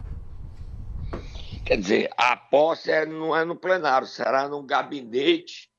Quer 1.64 1.78
dizer, 1.78 2.10
a 2.18 2.36
posse 2.36 2.92
é, 2.92 3.06
não 3.06 3.34
é 3.34 3.46
no 3.46 3.56
plenário, 3.56 4.06
será 4.06 4.50
no 4.50 4.62
gabinete, 4.64 5.70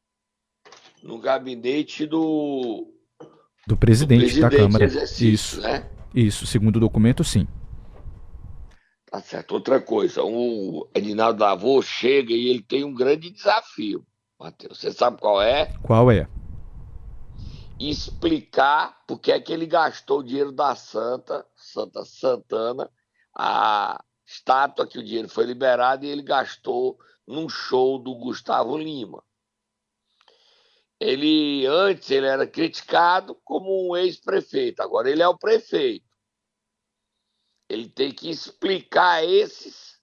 no 1.03 1.19
gabinete 1.19 2.07
do 2.07 2.91
do 3.67 3.77
presidente, 3.77 4.21
do 4.21 4.25
presidente 4.25 4.41
da 4.41 4.51
Câmara. 4.51 4.87
Isso. 4.87 5.61
Né? 5.61 5.85
Isso, 6.15 6.47
segundo 6.47 6.77
o 6.77 6.81
documento, 6.81 7.23
sim. 7.23 7.47
Tá 9.11 9.21
certo. 9.21 9.53
Outra 9.53 9.81
coisa, 9.81 10.23
o 10.25 10.89
Edinaldo 10.95 11.43
Lavô 11.43 11.81
chega 11.81 12.33
e 12.33 12.49
ele 12.49 12.63
tem 12.63 12.85
um 12.85 12.95
grande 12.95 13.31
desafio, 13.31 14.05
Matheus. 14.39 14.81
Você 14.81 14.93
sabe 14.93 15.21
qual 15.21 15.41
é? 15.41 15.73
Qual 15.83 16.11
é? 16.11 16.29
Explicar 17.79 19.05
por 19.07 19.21
que 19.21 19.31
é 19.31 19.41
que 19.41 19.53
ele 19.53 19.67
gastou 19.67 20.21
o 20.21 20.23
dinheiro 20.25 20.51
da 20.51 20.75
Santa, 20.75 21.47
Santa 21.55 22.05
Santana, 22.05 22.91
a 23.35 24.03
estátua 24.27 24.87
que 24.87 24.99
o 24.99 25.05
dinheiro 25.05 25.29
foi 25.29 25.45
liberado 25.45 26.05
e 26.05 26.09
ele 26.09 26.23
gastou 26.23 26.99
num 27.27 27.49
show 27.49 27.99
do 27.99 28.15
Gustavo 28.15 28.77
Lima. 28.77 29.23
Ele 30.99 31.67
antes 31.67 32.11
ele 32.11 32.27
era 32.27 32.47
criticado 32.47 33.39
como 33.45 33.91
um 33.91 33.97
ex-prefeito, 33.97 34.83
agora 34.83 35.11
ele 35.11 35.23
é 35.23 35.29
o 35.29 35.39
prefeito. 35.39 36.06
Ele 37.69 37.89
tem 37.89 38.13
que 38.13 38.31
explicar 38.31 39.25
esses 39.25 39.97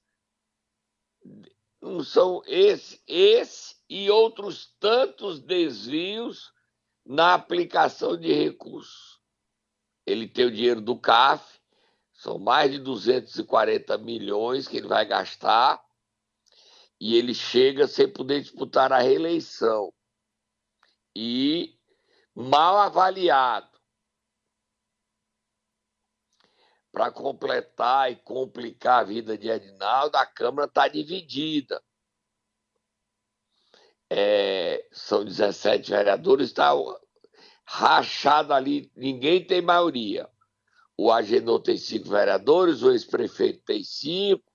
não 1.83 2.01
são 2.01 2.41
esse, 2.45 3.01
esse 3.05 3.75
e 3.89 4.09
outros 4.09 4.73
tantos 4.79 5.41
desvios 5.41 6.53
na 7.05 7.33
aplicação 7.33 8.17
de 8.17 8.31
recursos. 8.31 9.19
Ele 10.05 10.27
tem 10.27 10.45
o 10.45 10.51
dinheiro 10.51 10.79
do 10.79 10.97
CAF, 10.97 11.59
são 12.13 12.39
mais 12.39 12.71
de 12.71 12.79
240 12.79 13.97
milhões 13.97 14.67
que 14.67 14.77
ele 14.77 14.87
vai 14.87 15.05
gastar, 15.05 15.83
e 16.99 17.15
ele 17.15 17.33
chega 17.33 17.85
sem 17.85 18.07
poder 18.07 18.41
disputar 18.41 18.93
a 18.93 18.99
reeleição 18.99 19.93
e 21.13 21.77
mal 22.33 22.77
avaliado. 22.77 23.72
Para 26.93 27.11
completar 27.11 28.09
e 28.09 28.15
complicar 28.15 29.01
a 29.01 29.03
vida 29.03 29.37
de 29.37 29.49
Edinaldo, 29.49 30.15
a 30.15 30.25
Câmara 30.25 30.67
está 30.67 30.87
dividida. 30.87 31.83
É, 34.09 34.87
são 34.91 35.25
17 35.25 35.89
vereadores, 35.89 36.49
está 36.49 36.71
rachado 37.65 38.53
ali, 38.53 38.89
ninguém 38.95 39.45
tem 39.45 39.61
maioria. 39.61 40.29
O 40.95 41.11
Agenor 41.11 41.59
tem 41.61 41.75
cinco 41.75 42.09
vereadores, 42.09 42.81
o 42.83 42.91
ex-prefeito 42.91 43.65
tem 43.65 43.83
cinco, 43.83 44.53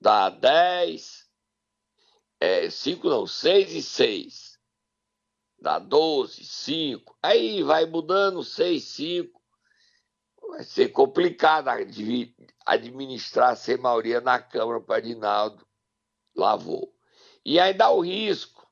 dá 0.00 0.30
10, 0.30 1.28
é, 2.40 2.70
cinco 2.70 3.08
não, 3.08 3.26
seis 3.26 3.72
e 3.72 3.82
seis 3.82 4.56
dá 5.58 5.78
12, 5.78 6.44
5, 6.44 7.18
aí 7.22 7.62
vai 7.62 7.86
mudando 7.86 8.44
6, 8.44 8.82
5. 8.84 9.35
Vai 10.48 10.64
ser 10.64 10.88
complicado 10.88 11.68
administrar 12.64 13.56
sem 13.56 13.76
maioria 13.76 14.20
na 14.20 14.40
Câmara 14.40 14.80
para 14.80 14.96
Adinaldo 14.96 15.66
Lavou. 16.34 16.94
E 17.44 17.58
aí 17.58 17.74
dá 17.74 17.90
o 17.90 18.00
risco. 18.00 18.66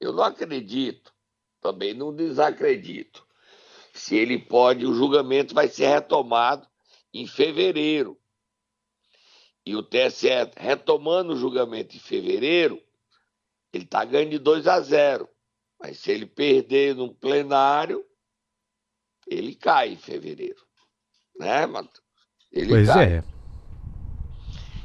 Eu 0.00 0.12
não 0.12 0.22
acredito, 0.22 1.12
também 1.60 1.94
não 1.94 2.14
desacredito. 2.14 3.26
Se 3.92 4.14
ele 4.14 4.38
pode, 4.38 4.86
o 4.86 4.92
julgamento 4.92 5.54
vai 5.54 5.68
ser 5.68 5.86
retomado 5.86 6.68
em 7.12 7.26
fevereiro. 7.26 8.20
E 9.64 9.74
o 9.74 9.82
TSE 9.82 10.28
retomando 10.56 11.32
o 11.32 11.36
julgamento 11.36 11.96
em 11.96 11.98
fevereiro, 11.98 12.80
ele 13.72 13.84
está 13.84 14.04
ganhando 14.04 14.30
de 14.30 14.38
2 14.38 14.66
a 14.66 14.80
0. 14.80 15.28
Mas 15.78 15.98
se 15.98 16.12
ele 16.12 16.26
perder 16.26 16.94
no 16.94 17.14
plenário, 17.14 18.06
ele 19.26 19.54
cai 19.54 19.90
em 19.90 19.96
fevereiro. 19.96 20.65
Né, 21.38 21.66
Matheus? 21.66 22.02
Ele 22.52 22.68
pois 22.68 22.88
cai. 22.88 23.18
é. 23.18 23.24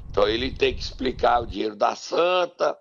Então 0.09 0.27
ele 0.27 0.51
tem 0.51 0.73
que 0.75 0.81
explicar 0.81 1.39
o 1.39 1.47
dinheiro 1.47 1.75
da 1.75 1.95
Santa, 1.95 2.77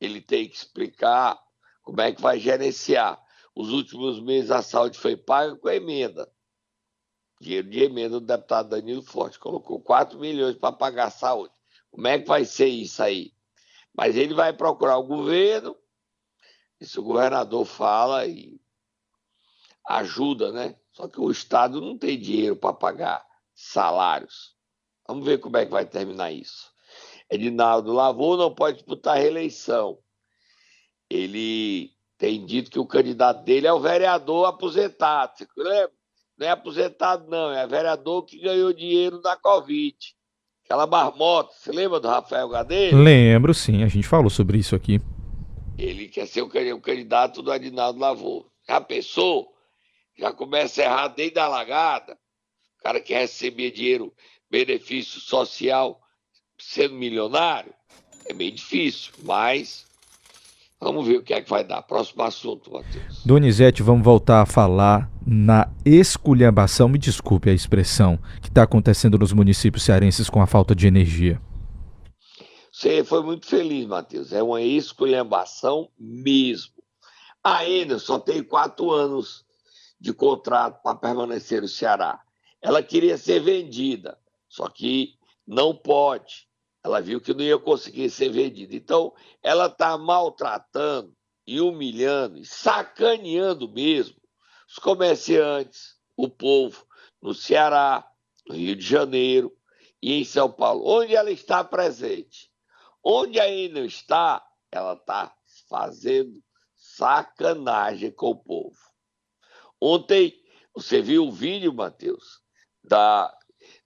ele 0.00 0.20
tem 0.20 0.48
que 0.48 0.56
explicar 0.56 1.38
como 1.82 2.00
é 2.00 2.12
que 2.12 2.22
vai 2.22 2.38
gerenciar. 2.38 3.22
Os 3.54 3.70
últimos 3.70 4.20
meses 4.20 4.50
a 4.50 4.62
saúde 4.62 4.98
foi 4.98 5.16
paga 5.16 5.54
com 5.56 5.68
emenda. 5.68 6.28
dinheiro 7.40 7.68
de 7.68 7.82
emenda 7.82 8.18
do 8.18 8.26
deputado 8.26 8.70
Danilo 8.70 9.02
Forte, 9.02 9.38
colocou 9.38 9.80
4 9.80 10.18
milhões 10.18 10.56
para 10.56 10.72
pagar 10.72 11.06
a 11.06 11.10
saúde. 11.10 11.52
Como 11.90 12.06
é 12.08 12.18
que 12.18 12.26
vai 12.26 12.44
ser 12.44 12.66
isso 12.66 13.02
aí? 13.02 13.32
Mas 13.94 14.16
ele 14.16 14.34
vai 14.34 14.52
procurar 14.52 14.96
o 14.96 15.06
governo, 15.06 15.76
se 16.80 16.98
o 16.98 17.04
governador 17.04 17.64
fala 17.64 18.26
e 18.26 18.60
ajuda, 19.86 20.50
né? 20.50 20.76
Só 20.94 21.08
que 21.08 21.20
o 21.20 21.30
Estado 21.30 21.80
não 21.80 21.98
tem 21.98 22.18
dinheiro 22.18 22.56
para 22.56 22.72
pagar 22.72 23.24
salários. 23.52 24.54
Vamos 25.06 25.26
ver 25.26 25.38
como 25.38 25.56
é 25.56 25.66
que 25.66 25.72
vai 25.72 25.84
terminar 25.84 26.32
isso. 26.32 26.72
Edinaldo 27.30 27.92
Lavou 27.92 28.36
não 28.36 28.54
pode 28.54 28.78
disputar 28.78 29.16
a 29.16 29.20
reeleição. 29.20 29.98
Ele 31.10 31.90
tem 32.16 32.46
dito 32.46 32.70
que 32.70 32.78
o 32.78 32.86
candidato 32.86 33.44
dele 33.44 33.66
é 33.66 33.72
o 33.72 33.80
vereador 33.80 34.46
aposentado. 34.46 35.32
Você 35.36 35.46
lembra? 35.56 35.90
Não 36.38 36.46
é 36.46 36.50
aposentado, 36.50 37.28
não, 37.28 37.52
é 37.52 37.66
vereador 37.66 38.24
que 38.24 38.40
ganhou 38.40 38.72
dinheiro 38.72 39.20
da 39.20 39.36
Covid. 39.36 39.96
Aquela 40.64 40.86
marmota, 40.86 41.52
você 41.52 41.70
lembra 41.70 42.00
do 42.00 42.08
Rafael 42.08 42.48
Gadeira? 42.48 42.96
Lembro, 42.96 43.52
sim, 43.52 43.82
a 43.84 43.88
gente 43.88 44.06
falou 44.06 44.30
sobre 44.30 44.58
isso 44.58 44.74
aqui. 44.74 45.00
Ele 45.76 46.08
quer 46.08 46.26
ser 46.26 46.42
o 46.42 46.80
candidato 46.80 47.42
do 47.42 47.52
Adinaldo 47.52 48.00
Lavô. 48.00 48.50
Já 48.66 48.80
pensou? 48.80 49.53
Já 50.18 50.32
começa 50.32 50.80
a 50.80 50.84
errar 50.84 51.08
desde 51.08 51.38
a 51.38 51.48
lagada. 51.48 52.18
O 52.78 52.82
cara 52.82 53.00
quer 53.00 53.20
receber 53.20 53.70
dinheiro, 53.70 54.14
benefício 54.50 55.20
social, 55.20 56.00
sendo 56.58 56.94
milionário. 56.94 57.74
É 58.26 58.32
meio 58.32 58.52
difícil, 58.52 59.12
mas 59.22 59.86
Vamos 60.84 61.06
ver 61.06 61.16
o 61.16 61.22
que 61.22 61.32
é 61.32 61.40
que 61.40 61.48
vai 61.48 61.64
dar. 61.64 61.80
Próximo 61.80 62.22
assunto, 62.22 62.70
Matheus. 62.70 63.24
Donizete, 63.24 63.82
vamos 63.82 64.04
voltar 64.04 64.42
a 64.42 64.46
falar 64.46 65.10
na 65.26 65.66
esculhambação, 65.82 66.90
me 66.90 66.98
desculpe 66.98 67.48
a 67.48 67.54
expressão, 67.54 68.18
que 68.42 68.48
está 68.48 68.64
acontecendo 68.64 69.18
nos 69.18 69.32
municípios 69.32 69.82
cearenses 69.82 70.28
com 70.28 70.42
a 70.42 70.46
falta 70.46 70.74
de 70.74 70.86
energia. 70.86 71.40
Você 72.70 73.02
foi 73.02 73.22
muito 73.22 73.46
feliz, 73.46 73.86
Matheus. 73.86 74.30
É 74.30 74.42
uma 74.42 74.60
esculhambação 74.60 75.88
mesmo. 75.98 76.74
A 77.42 77.66
Enel 77.66 77.98
só 77.98 78.18
tem 78.18 78.42
quatro 78.42 78.90
anos 78.90 79.43
de 79.98 80.12
contrato 80.12 80.82
para 80.82 80.96
permanecer 80.96 81.62
no 81.62 81.68
Ceará. 81.68 82.20
Ela 82.60 82.82
queria 82.82 83.16
ser 83.16 83.40
vendida, 83.40 84.18
só 84.48 84.68
que 84.68 85.14
não 85.46 85.76
pode 85.76 86.48
ela 86.84 87.00
viu 87.00 87.18
que 87.18 87.32
não 87.32 87.40
ia 87.40 87.58
conseguir 87.58 88.10
ser 88.10 88.28
vendida. 88.28 88.76
Então, 88.76 89.14
ela 89.42 89.66
está 89.66 89.96
maltratando 89.96 91.16
e 91.46 91.58
humilhando 91.58 92.38
e 92.38 92.44
sacaneando 92.44 93.72
mesmo 93.72 94.20
os 94.68 94.78
comerciantes, 94.78 95.96
o 96.14 96.28
povo 96.28 96.86
no 97.22 97.32
Ceará, 97.32 98.06
no 98.46 98.54
Rio 98.54 98.76
de 98.76 98.84
Janeiro 98.84 99.50
e 100.02 100.20
em 100.20 100.24
São 100.24 100.52
Paulo, 100.52 100.86
onde 100.86 101.16
ela 101.16 101.30
está 101.30 101.64
presente. 101.64 102.52
Onde 103.02 103.40
a 103.40 103.48
Enel 103.48 103.86
está, 103.86 104.44
ela 104.70 104.92
está 104.92 105.34
fazendo 105.68 106.42
sacanagem 106.76 108.10
com 108.10 108.30
o 108.30 108.36
povo. 108.36 108.76
Ontem, 109.86 110.32
você 110.74 111.02
viu 111.02 111.26
o 111.26 111.32
vídeo, 111.32 111.70
Matheus, 111.70 112.40
da 112.82 113.30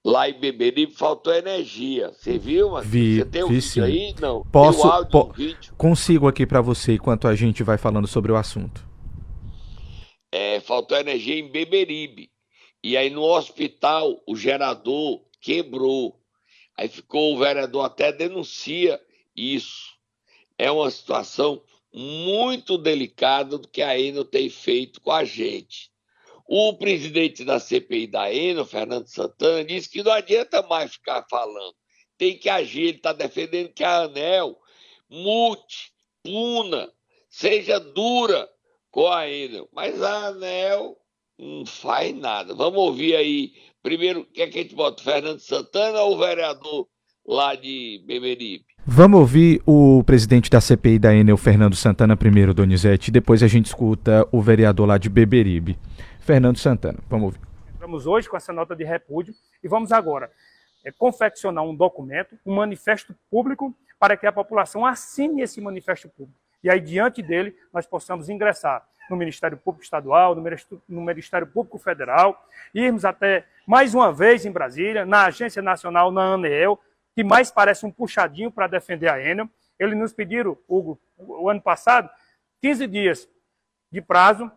Lá 0.04 0.28
em 0.28 0.38
Beberibe 0.38 0.94
faltou 0.94 1.34
energia. 1.34 2.12
Você 2.12 2.38
viu, 2.38 2.70
mano? 2.70 2.88
Vi, 2.88 3.16
você 3.16 3.24
tem 3.24 3.42
o 3.42 3.48
vi 3.48 3.54
vídeo 3.54 3.68
sim. 3.68 3.80
aí? 3.80 4.14
Não. 4.20 4.44
Posso, 4.44 4.80
tem 4.80 4.88
o 4.88 4.92
áudio 4.92 5.10
po 5.10 5.32
vídeo? 5.32 5.74
Consigo 5.76 6.28
aqui 6.28 6.46
para 6.46 6.60
você 6.60 6.94
enquanto 6.94 7.26
a 7.26 7.34
gente 7.34 7.62
vai 7.62 7.76
falando 7.76 8.06
sobre 8.06 8.30
o 8.30 8.36
assunto. 8.36 8.86
É, 10.30 10.60
faltou 10.60 10.96
energia 10.96 11.34
em 11.34 11.50
Beberibe. 11.50 12.30
E 12.82 12.96
aí 12.96 13.10
no 13.10 13.22
hospital 13.22 14.22
o 14.26 14.36
gerador 14.36 15.20
quebrou. 15.40 16.18
Aí 16.76 16.88
ficou 16.88 17.34
o 17.34 17.38
vereador 17.38 17.84
até 17.84 18.12
denuncia 18.12 19.00
isso. 19.36 19.94
É 20.56 20.70
uma 20.70 20.90
situação 20.90 21.60
muito 21.92 22.78
delicada 22.78 23.58
do 23.58 23.66
que 23.66 23.82
a 23.82 23.98
Enel 23.98 24.24
tem 24.24 24.48
feito 24.48 25.00
com 25.00 25.10
a 25.10 25.24
gente. 25.24 25.90
O 26.50 26.72
presidente 26.72 27.44
da 27.44 27.60
CPI 27.60 28.06
da 28.06 28.32
ENO, 28.32 28.64
Fernando 28.64 29.06
Santana, 29.06 29.62
disse 29.62 29.90
que 29.90 30.02
não 30.02 30.10
adianta 30.10 30.62
mais 30.62 30.94
ficar 30.94 31.22
falando. 31.28 31.74
Tem 32.16 32.38
que 32.38 32.48
agir. 32.48 32.84
Ele 32.84 32.96
está 32.96 33.12
defendendo 33.12 33.68
que 33.74 33.84
a 33.84 34.04
ANEL 34.04 34.56
multe, 35.10 35.92
puna, 36.22 36.88
seja 37.28 37.78
dura 37.78 38.48
com 38.90 39.06
a 39.08 39.28
Enel. 39.28 39.68
Mas 39.74 40.00
a 40.02 40.28
ANEL 40.28 40.96
não 41.38 41.66
faz 41.66 42.16
nada. 42.16 42.54
Vamos 42.54 42.78
ouvir 42.78 43.14
aí. 43.14 43.52
Primeiro, 43.82 44.24
quer 44.24 44.48
que 44.48 44.58
a 44.58 44.62
gente 44.62 44.74
bota? 44.74 45.02
Fernando 45.02 45.40
Santana 45.40 46.00
ou 46.00 46.14
o 46.14 46.18
vereador 46.18 46.88
lá 47.26 47.54
de 47.54 48.02
Beberibe? 48.06 48.64
Vamos 48.86 49.20
ouvir 49.20 49.60
o 49.66 50.02
presidente 50.02 50.48
da 50.48 50.62
CPI 50.62 50.98
da 50.98 51.14
Enel, 51.14 51.36
Fernando 51.36 51.76
Santana, 51.76 52.16
primeiro, 52.16 52.54
Donizete, 52.54 53.08
e 53.08 53.12
depois 53.12 53.42
a 53.42 53.46
gente 53.46 53.66
escuta 53.66 54.26
o 54.32 54.40
vereador 54.40 54.88
lá 54.88 54.96
de 54.96 55.10
Beberibe. 55.10 55.78
Fernando 56.28 56.58
Santana. 56.58 56.98
Vamos 57.08 57.24
ouvir. 57.24 57.40
Entramos 57.74 58.06
hoje 58.06 58.28
com 58.28 58.36
essa 58.36 58.52
nota 58.52 58.76
de 58.76 58.84
repúdio 58.84 59.34
e 59.64 59.66
vamos 59.66 59.92
agora 59.92 60.30
é, 60.84 60.92
confeccionar 60.92 61.64
um 61.64 61.74
documento, 61.74 62.38
um 62.44 62.54
manifesto 62.54 63.16
público, 63.30 63.74
para 63.98 64.14
que 64.14 64.26
a 64.26 64.32
população 64.32 64.84
assine 64.84 65.40
esse 65.40 65.58
manifesto 65.58 66.06
público. 66.06 66.38
E 66.62 66.68
aí, 66.68 66.80
diante 66.80 67.22
dele, 67.22 67.56
nós 67.72 67.86
possamos 67.86 68.28
ingressar 68.28 68.86
no 69.08 69.16
Ministério 69.16 69.56
Público 69.56 69.82
Estadual, 69.82 70.34
no 70.86 71.00
Ministério 71.00 71.46
Público 71.46 71.78
Federal, 71.78 72.46
irmos 72.74 73.06
até, 73.06 73.46
mais 73.66 73.94
uma 73.94 74.12
vez, 74.12 74.44
em 74.44 74.52
Brasília, 74.52 75.06
na 75.06 75.24
Agência 75.24 75.62
Nacional, 75.62 76.12
na 76.12 76.34
ANEEL, 76.34 76.78
que 77.14 77.24
mais 77.24 77.50
parece 77.50 77.86
um 77.86 77.90
puxadinho 77.90 78.50
para 78.50 78.66
defender 78.66 79.08
a 79.08 79.18
Enel. 79.18 79.48
Eles 79.78 79.96
nos 79.96 80.12
pediram, 80.12 80.58
Hugo, 80.68 81.00
o 81.16 81.48
ano 81.48 81.62
passado, 81.62 82.10
15 82.60 82.86
dias 82.86 83.26
de 83.90 84.02
prazo 84.02 84.52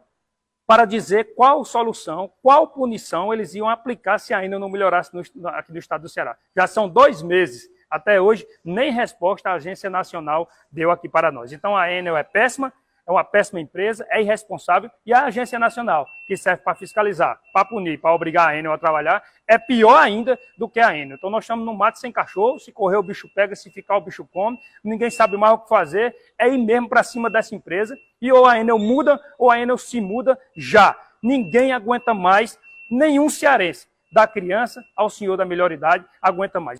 para 0.71 0.85
dizer 0.85 1.35
qual 1.35 1.65
solução, 1.65 2.31
qual 2.41 2.65
punição 2.65 3.33
eles 3.33 3.53
iam 3.53 3.67
aplicar 3.67 4.17
se 4.19 4.33
ainda 4.33 4.57
não 4.57 4.69
melhorasse 4.69 5.13
no, 5.13 5.21
aqui 5.49 5.69
no 5.69 5.77
estado 5.77 6.03
do 6.03 6.07
Ceará. 6.07 6.37
Já 6.55 6.65
são 6.65 6.87
dois 6.87 7.21
meses. 7.21 7.69
Até 7.89 8.21
hoje, 8.21 8.47
nem 8.63 8.89
resposta 8.89 9.49
a 9.49 9.55
Agência 9.55 9.89
Nacional 9.89 10.47
deu 10.71 10.89
aqui 10.89 11.09
para 11.09 11.29
nós. 11.29 11.51
Então, 11.51 11.75
a 11.75 11.91
Enel 11.91 12.15
é 12.15 12.23
péssima, 12.23 12.71
é 13.07 13.11
uma 13.11 13.23
péssima 13.23 13.59
empresa, 13.59 14.05
é 14.09 14.21
irresponsável, 14.21 14.89
e 15.05 15.13
a 15.13 15.25
Agência 15.25 15.57
Nacional, 15.57 16.07
que 16.27 16.37
serve 16.37 16.63
para 16.63 16.75
fiscalizar, 16.75 17.39
para 17.53 17.65
punir, 17.65 17.99
para 17.99 18.13
obrigar 18.13 18.49
a 18.49 18.57
Enel 18.57 18.73
a 18.73 18.77
trabalhar, 18.77 19.23
é 19.47 19.57
pior 19.57 19.97
ainda 19.97 20.39
do 20.57 20.69
que 20.69 20.79
a 20.79 20.95
Enel. 20.95 21.17
Então 21.17 21.29
nós 21.29 21.43
estamos 21.43 21.65
no 21.65 21.73
mato 21.73 21.99
sem 21.99 22.11
cachorro, 22.11 22.59
se 22.59 22.71
correr 22.71 22.97
o 22.97 23.03
bicho 23.03 23.29
pega, 23.33 23.55
se 23.55 23.69
ficar 23.69 23.97
o 23.97 24.01
bicho 24.01 24.25
come, 24.31 24.57
ninguém 24.83 25.09
sabe 25.09 25.37
mais 25.37 25.53
o 25.53 25.57
que 25.59 25.69
fazer, 25.69 26.15
é 26.39 26.47
ir 26.47 26.57
mesmo 26.57 26.87
para 26.87 27.03
cima 27.03 27.29
dessa 27.29 27.55
empresa, 27.55 27.97
e 28.21 28.31
ou 28.31 28.45
a 28.45 28.59
Enel 28.59 28.77
muda, 28.77 29.19
ou 29.37 29.49
a 29.49 29.59
Enel 29.59 29.77
se 29.77 29.99
muda 29.99 30.37
já. 30.55 30.95
Ninguém 31.21 31.73
aguenta 31.73 32.13
mais, 32.13 32.57
nenhum 32.89 33.29
cearense, 33.29 33.87
da 34.11 34.27
criança 34.27 34.83
ao 34.95 35.09
senhor 35.09 35.37
da 35.37 35.45
melhor 35.45 35.71
idade, 35.71 36.05
aguenta 36.21 36.59
mais. 36.59 36.79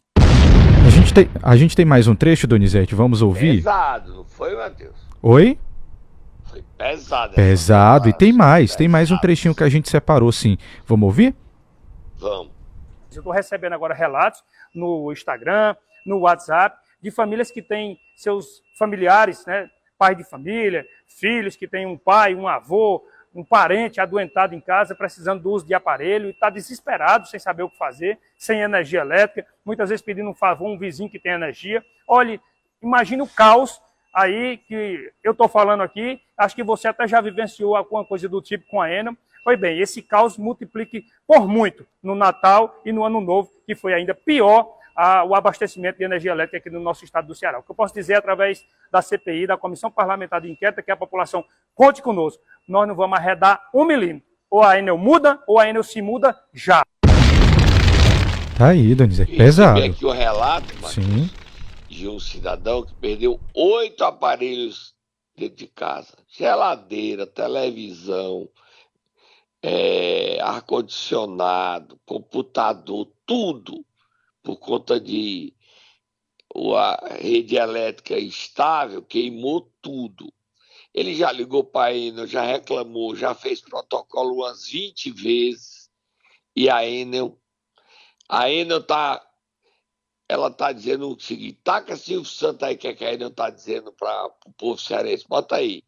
A 0.86 0.90
gente 0.90 1.14
tem, 1.14 1.30
a 1.42 1.56
gente 1.56 1.76
tem 1.76 1.86
mais 1.86 2.08
um 2.08 2.16
trecho, 2.16 2.48
Donizete, 2.48 2.94
vamos 2.94 3.22
ouvir? 3.22 3.58
Pesado, 3.58 4.16
não 4.16 4.26
foi, 4.26 4.56
Matheus? 4.56 4.96
Oi? 5.22 5.58
Pesado. 6.82 7.36
Pesado. 7.36 8.10
E 8.10 8.14
tem 8.14 8.34
mais, 8.34 8.72
pesado. 8.72 8.78
tem 8.80 8.88
mais 8.88 9.12
um 9.12 9.18
trechinho 9.18 9.54
que 9.54 9.64
a 9.64 9.70
gente 9.70 9.90
separou, 9.90 10.32
sim. 10.32 10.58
Vamos 10.86 11.06
ouvir? 11.06 11.36
Vamos. 12.18 12.52
Eu 13.12 13.20
estou 13.20 13.32
recebendo 13.32 13.74
agora 13.74 13.94
relatos 13.94 14.44
no 14.74 15.12
Instagram, 15.12 15.76
no 16.06 16.20
WhatsApp, 16.20 16.78
de 17.02 17.12
famílias 17.12 17.52
que 17.52 17.62
têm 17.62 18.00
seus 18.16 18.62
familiares, 18.78 19.46
né, 19.46 19.70
pais 19.98 20.18
de 20.18 20.24
família, 20.24 20.86
filhos 21.08 21.56
que 21.56 21.68
têm 21.68 21.86
um 21.86 21.98
pai, 21.98 22.34
um 22.34 22.48
avô, 22.48 23.06
um 23.34 23.44
parente 23.44 24.02
adoentado 24.02 24.56
em 24.56 24.60
casa, 24.60 24.96
precisando 24.96 25.44
do 25.44 25.52
uso 25.52 25.66
de 25.66 25.74
aparelho, 25.74 26.28
e 26.28 26.32
está 26.32 26.50
desesperado, 26.50 27.28
sem 27.28 27.40
saber 27.40 27.64
o 27.64 27.70
que 27.70 27.78
fazer, 27.78 28.18
sem 28.38 28.62
energia 28.62 29.02
elétrica, 29.02 29.48
muitas 29.64 29.90
vezes 29.90 30.04
pedindo 30.04 30.30
um 30.30 30.34
favor 30.34 30.68
a 30.68 30.72
um 30.72 30.78
vizinho 30.78 31.10
que 31.10 31.20
tem 31.20 31.34
energia. 31.34 31.84
Olhe, 32.08 32.42
imagine 32.82 33.22
o 33.22 33.28
caos 33.28 33.80
aí 34.14 34.58
que 34.58 35.12
eu 35.24 35.32
estou 35.32 35.48
falando 35.48 35.82
aqui, 35.82 36.20
acho 36.38 36.56
que 36.56 36.64
você 36.64 36.88
até 36.88 37.08
já 37.08 37.22
vivenciou 37.22 37.76
alguma 37.76 38.04
coisa 38.06 38.28
do 38.28 38.42
tipo 38.42 38.66
com 38.68 38.82
a 38.82 38.92
Enel. 38.92 39.16
Pois 39.44 39.60
bem, 39.60 39.80
esse 39.80 40.02
caos 40.02 40.38
multiplique 40.38 41.06
por 41.26 41.48
muito 41.48 41.86
no 42.04 42.14
Natal 42.14 42.80
e 42.86 42.92
no 42.92 43.04
Ano 43.04 43.20
Novo, 43.20 43.50
que 43.66 43.74
foi 43.74 43.94
ainda 43.94 44.14
pior 44.14 44.78
a, 44.96 45.24
o 45.24 45.34
abastecimento 45.34 45.98
de 45.98 46.04
energia 46.04 46.32
elétrica 46.32 46.58
aqui 46.58 46.70
no 46.70 46.80
nosso 46.80 47.04
estado 47.04 47.28
do 47.28 47.34
Ceará. 47.34 47.58
O 47.58 47.64
que 47.64 47.72
eu 47.72 47.76
posso 47.76 47.94
dizer 47.94 48.16
através 48.16 48.64
da 48.92 49.02
CPI, 49.02 49.48
da 49.48 49.58
Comissão 49.58 49.90
Parlamentar 49.90 50.42
de 50.42 50.52
Inquérito, 50.52 50.80
é 50.80 50.84
que 50.84 50.92
a 50.92 50.98
população 50.98 51.44
conte 51.74 52.02
conosco. 52.04 52.44
Nós 52.68 52.88
não 52.88 52.94
vamos 52.94 53.18
arredar 53.18 53.62
um 53.74 53.84
milímetro. 53.84 54.30
Ou 54.50 54.62
a 54.62 54.78
Enel 54.78 54.98
muda, 54.98 55.40
ou 55.48 55.58
a 55.58 55.68
Enel 55.68 55.82
se 55.82 56.02
muda 56.02 56.38
já. 56.54 56.84
Tá 58.58 58.68
aí, 58.68 58.94
Donizete, 58.94 59.36
pesado. 59.36 59.80
E 59.80 59.86
aqui 59.86 60.06
o 60.06 60.12
relato, 60.12 60.68
Sim 60.88 61.30
de 62.02 62.10
um 62.10 62.20
cidadão 62.20 62.84
que 62.84 62.96
perdeu 62.96 63.40
oito 63.54 64.04
aparelhos 64.04 64.96
dentro 65.36 65.58
de 65.58 65.68
casa: 65.68 66.18
geladeira, 66.28 67.28
televisão, 67.28 68.50
é, 69.62 70.42
ar-condicionado, 70.42 72.02
computador, 72.04 73.08
tudo, 73.24 73.86
por 74.42 74.58
conta 74.58 75.00
de 75.00 75.56
a 76.76 77.18
rede 77.20 77.56
elétrica 77.56 78.18
estável, 78.18 79.04
queimou 79.04 79.72
tudo. 79.80 80.34
Ele 80.94 81.16
já 81.16 81.32
ligou 81.32 81.64
para 81.64 81.92
a 81.92 81.96
Enel, 81.96 82.28
já 82.28 82.42
reclamou, 82.42 83.16
já 83.16 83.34
fez 83.34 83.62
protocolo 83.62 84.38
umas 84.38 84.66
20 84.66 85.12
vezes. 85.12 85.90
E 86.54 86.70
a 86.70 86.86
Enel, 86.86 87.40
a 88.28 88.52
Enel 88.52 88.80
está 88.80 89.31
ela 90.32 90.48
está 90.48 90.72
dizendo 90.72 91.10
o 91.10 91.20
seguinte: 91.20 91.58
taca 91.62 91.98
Silvio 91.98 92.26
Santos 92.26 92.64
aí, 92.64 92.78
que, 92.78 92.88
é 92.88 92.94
que 92.94 93.04
a 93.04 93.14
Enel 93.14 93.28
está 93.28 93.50
dizendo 93.50 93.92
para 93.92 94.28
o 94.48 94.52
povo 94.58 94.80
cearense. 94.80 95.26
Bota 95.28 95.58
aí. 95.58 95.84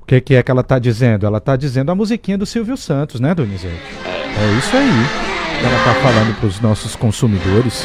O 0.00 0.06
que, 0.06 0.20
que, 0.20 0.34
é 0.36 0.42
que 0.42 0.50
ela 0.52 0.60
está 0.60 0.78
dizendo? 0.78 1.26
Ela 1.26 1.38
está 1.38 1.56
dizendo 1.56 1.90
a 1.90 1.94
musiquinha 1.94 2.38
do 2.38 2.46
Silvio 2.46 2.76
Santos, 2.76 3.18
né, 3.18 3.34
Donizete? 3.34 3.74
É. 4.04 4.54
é 4.54 4.58
isso 4.58 4.76
aí. 4.76 5.64
Ela 5.64 5.78
está 5.78 5.94
falando 6.00 6.38
para 6.38 6.46
os 6.46 6.60
nossos 6.60 6.94
consumidores. 6.94 7.84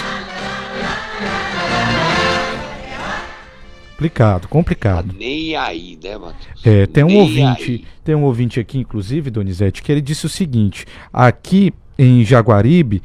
Complicado, 3.93 4.47
complicado. 4.47 5.15
Nem 5.17 5.55
aí, 5.55 5.97
né, 6.03 6.15
Matheus? 6.15 6.65
É, 6.65 6.85
tem 6.85 7.03
um 7.03 7.07
Nem 7.07 7.21
ouvinte, 7.21 7.71
aí. 7.71 7.85
tem 8.03 8.13
um 8.13 8.23
ouvinte 8.23 8.59
aqui, 8.59 8.77
inclusive, 8.77 9.31
Donizete, 9.31 9.81
que 9.81 9.91
ele 9.91 10.01
disse 10.01 10.27
o 10.27 10.29
seguinte: 10.29 10.85
aqui 11.11 11.73
em 11.97 12.23
Jaguaribe, 12.23 13.01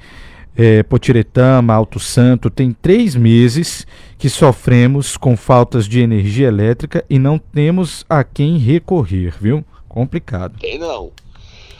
é, 0.57 0.83
Potiretama, 0.83 1.75
Alto 1.75 2.01
Santo, 2.01 2.49
tem 2.49 2.73
três 2.73 3.15
meses 3.15 3.87
que 4.19 4.31
sofremos 4.31 5.17
com 5.17 5.37
faltas 5.37 5.87
de 5.87 6.01
energia 6.01 6.49
elétrica 6.49 7.05
e 7.11 7.19
não 7.19 7.39
temos 7.39 8.07
a 8.09 8.25
quem 8.25 8.57
recorrer, 8.57 9.37
viu? 9.39 9.63
Complicado. 9.87 10.59
Tem 10.59 10.79
não. 10.79 11.13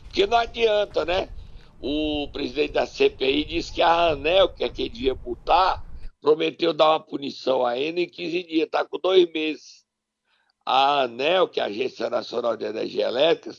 Porque 0.03 0.27
não 0.27 0.37
adianta, 0.37 1.05
né? 1.05 1.29
O 1.81 2.29
presidente 2.33 2.73
da 2.73 2.87
CPI 2.87 3.45
disse 3.45 3.73
que 3.73 3.83
a 3.83 4.11
ANEL, 4.11 4.51
que 4.51 4.65
é 4.65 4.69
quem 4.69 4.91
devia 4.91 5.15
multar, 5.15 5.85
prometeu 6.21 6.73
dar 6.73 6.91
uma 6.91 7.01
punição 7.01 7.65
a 7.65 7.79
ele 7.79 8.03
em 8.03 8.09
15 8.09 8.43
dias, 8.43 8.67
está 8.67 8.85
com 8.85 8.99
dois 8.99 9.31
meses. 9.33 9.85
A 10.65 11.03
ANEL, 11.03 11.49
que 11.49 11.61
é 11.61 11.63
a 11.63 11.67
Agência 11.67 12.11
Nacional 12.11 12.57
de 12.57 12.65
Energia 12.65 13.07
Elétrica, 13.07 13.57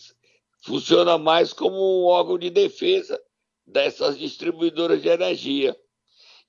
funciona 0.63 1.17
mais 1.17 1.53
como 1.53 1.75
um 1.75 2.05
órgão 2.05 2.37
de 2.37 2.49
defesa 2.49 3.19
dessas 3.67 4.17
distribuidoras 4.17 5.01
de 5.01 5.09
energia. 5.09 5.77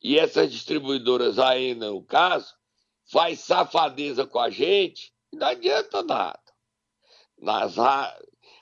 E 0.00 0.18
essas 0.18 0.50
distribuidoras, 0.50 1.38
a 1.38 1.58
ENA, 1.58 1.90
no 1.90 2.02
caso, 2.02 2.54
faz 3.10 3.40
safadeza 3.40 4.24
com 4.24 4.38
a 4.38 4.48
gente 4.48 5.12
não 5.32 5.48
adianta 5.48 6.02
nada. 6.02 6.40
Nas, 7.40 7.76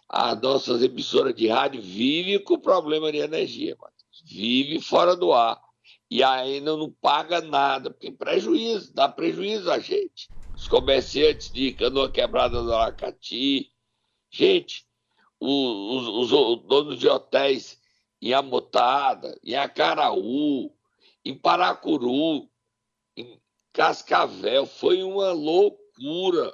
as 0.09 0.41
nossas 0.41 0.83
emissoras 0.83 1.35
de 1.35 1.49
rádio 1.49 1.81
vivem 1.81 2.43
com 2.43 2.59
problema 2.59 3.11
de 3.11 3.19
energia, 3.19 3.77
Matheus. 3.81 4.23
vive 4.25 4.81
fora 4.81 5.17
do 5.17 5.33
ar 5.33 5.61
e 6.11 6.23
ainda 6.23 6.77
não 6.77 6.91
paga 6.91 7.41
nada, 7.41 7.91
porque 7.91 8.13
prejuízo, 8.13 8.95
dá 8.95 9.09
prejuízo 9.09 9.71
a 9.71 9.79
gente. 9.79 10.29
Os 10.55 10.69
comerciantes 10.69 11.51
de 11.51 11.73
canoa 11.73 12.11
quebrada 12.11 12.63
do 12.63 12.73
Aracati, 12.73 13.71
gente, 14.31 14.87
os, 15.41 16.07
os, 16.07 16.33
os, 16.33 16.63
donos 16.67 16.99
de 16.99 17.09
hotéis 17.09 17.79
em 18.21 18.33
Amotada, 18.33 19.39
em 19.45 19.55
Acaraú, 19.55 20.71
em 21.25 21.35
Paracuru, 21.35 22.49
em 23.17 23.39
Cascavel, 23.73 24.67
foi 24.67 25.03
uma 25.03 25.33
loucura. 25.33 26.53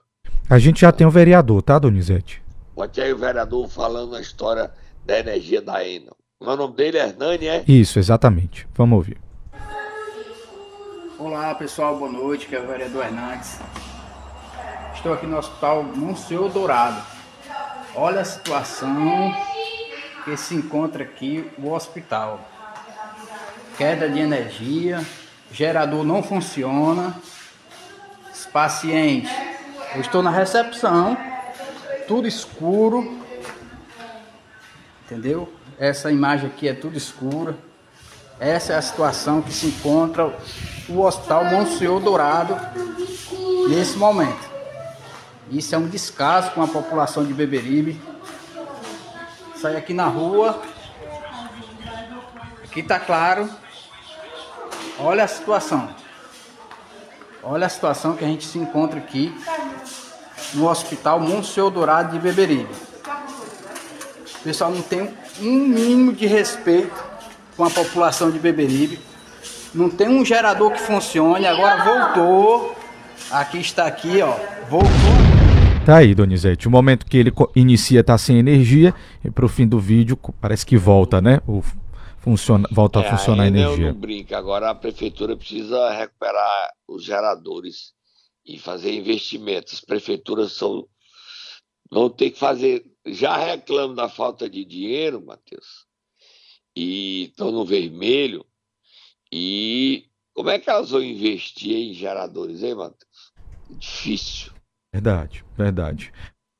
A 0.48 0.58
gente 0.58 0.80
já 0.80 0.92
tem 0.92 1.06
um 1.06 1.10
vereador, 1.10 1.62
tá, 1.62 1.78
Donizete? 1.78 2.42
Pode 2.74 2.92
ter 2.92 3.14
o 3.14 3.18
vereador 3.18 3.68
falando 3.68 4.16
a 4.16 4.20
história 4.20 4.72
da 5.04 5.18
energia 5.18 5.60
da 5.60 5.86
Enel. 5.86 6.16
O 6.40 6.56
nome 6.56 6.74
dele 6.74 6.98
é 6.98 7.06
Hernani, 7.06 7.46
é? 7.46 7.64
Isso, 7.68 7.98
exatamente. 7.98 8.66
Vamos 8.74 8.96
ouvir. 8.96 9.20
Olá 11.18 11.54
pessoal, 11.54 11.96
boa 11.96 12.10
noite, 12.10 12.46
que 12.46 12.56
é 12.56 12.60
o 12.60 12.66
vereador 12.66 13.04
Hernandes. 13.04 13.60
Estou 14.94 15.12
aqui 15.12 15.26
no 15.26 15.38
Hospital 15.38 15.84
Monsenhor 15.84 16.50
Dourado. 16.50 17.00
Olha 17.94 18.22
a 18.22 18.24
situação 18.24 19.32
que 20.24 20.36
se 20.36 20.54
encontra 20.54 21.02
aqui 21.02 21.50
o 21.58 21.70
hospital. 21.70 22.40
Queda 23.76 24.08
de 24.08 24.18
energia, 24.18 25.04
gerador 25.50 26.04
não 26.04 26.22
funciona. 26.22 27.14
Os 28.32 28.46
pacientes, 28.46 29.30
eu 29.94 30.00
estou 30.00 30.22
na 30.22 30.30
recepção, 30.30 31.16
tudo 32.06 32.26
escuro. 32.26 33.20
Entendeu? 35.04 35.52
Essa 35.78 36.10
imagem 36.10 36.46
aqui 36.48 36.68
é 36.68 36.74
tudo 36.74 36.96
escura. 36.96 37.56
Essa 38.38 38.72
é 38.72 38.76
a 38.76 38.82
situação 38.82 39.42
que 39.42 39.52
se 39.52 39.66
encontra 39.66 40.36
o 40.88 41.00
Hospital 41.00 41.44
Monsenhor 41.44 42.00
Dourado 42.00 42.58
nesse 43.68 43.96
momento. 43.96 44.50
Isso 45.50 45.74
é 45.74 45.78
um 45.78 45.86
descaso 45.86 46.50
com 46.52 46.62
a 46.62 46.66
população 46.66 47.24
de 47.24 47.34
Beberibe. 47.34 48.00
Sai 49.62 49.76
aqui 49.76 49.94
na 49.94 50.06
rua. 50.06 50.60
Aqui 52.64 52.82
tá 52.82 52.98
claro. 52.98 53.48
Olha 54.98 55.22
a 55.22 55.28
situação. 55.28 55.88
Olha 57.44 57.66
a 57.66 57.68
situação 57.68 58.16
que 58.16 58.24
a 58.24 58.26
gente 58.26 58.44
se 58.44 58.58
encontra 58.58 58.98
aqui 58.98 59.32
no 60.54 60.68
Hospital 60.68 61.20
Monsenhor 61.20 61.70
Dourado 61.70 62.10
de 62.10 62.18
Beberibe. 62.18 62.74
O 64.34 64.38
pessoal 64.42 64.72
não 64.72 64.82
tem 64.82 65.14
um 65.40 65.52
mínimo 65.68 66.12
de 66.12 66.26
respeito 66.26 67.00
com 67.56 67.62
a 67.62 67.70
população 67.70 68.32
de 68.32 68.40
Beberibe. 68.40 68.98
Não 69.72 69.88
tem 69.88 70.08
um 70.08 70.24
gerador 70.24 70.72
que 70.72 70.80
funcione, 70.80 71.46
agora 71.46 71.84
voltou. 71.84 72.76
Aqui 73.30 73.58
está 73.60 73.86
aqui, 73.86 74.20
ó. 74.22 74.34
Voltou. 74.68 75.21
Tá 75.84 75.96
aí, 75.96 76.14
Donizete. 76.14 76.68
O 76.68 76.70
momento 76.70 77.06
que 77.06 77.16
ele 77.16 77.32
inicia 77.56 78.04
tá 78.04 78.16
sem 78.16 78.38
energia 78.38 78.94
e 79.24 79.30
pro 79.30 79.48
fim 79.48 79.66
do 79.66 79.80
vídeo 79.80 80.16
parece 80.40 80.64
que 80.64 80.76
volta, 80.76 81.20
né? 81.20 81.40
O 81.46 81.62
funciona, 82.18 82.68
volta 82.70 83.00
é, 83.00 83.06
a 83.06 83.10
funcionar 83.10 83.44
a 83.44 83.48
energia. 83.48 83.92
Não 83.92 83.98
brinca. 83.98 84.38
Agora 84.38 84.70
a 84.70 84.74
prefeitura 84.74 85.36
precisa 85.36 85.90
recuperar 85.90 86.72
os 86.86 87.04
geradores 87.04 87.92
e 88.46 88.58
fazer 88.58 88.94
investimentos. 88.94 89.74
As 89.74 89.80
prefeituras 89.80 90.52
são 90.52 90.86
vão 91.90 92.08
ter 92.08 92.30
que 92.30 92.38
fazer. 92.38 92.84
Já 93.06 93.36
reclamo 93.36 93.94
da 93.94 94.08
falta 94.08 94.48
de 94.48 94.64
dinheiro, 94.64 95.24
Matheus 95.24 95.90
e 96.76 97.24
estão 97.24 97.50
no 97.50 97.64
vermelho. 97.64 98.44
E 99.30 100.06
como 100.34 100.50
é 100.50 100.58
que 100.58 100.68
elas 100.68 100.90
vão 100.90 101.02
investir 101.02 101.76
em 101.76 101.94
geradores, 101.94 102.62
hein, 102.62 102.74
Matheus? 102.74 103.32
Difícil. 103.70 104.52
Verdade, 104.92 105.42
verdade. 105.56 106.12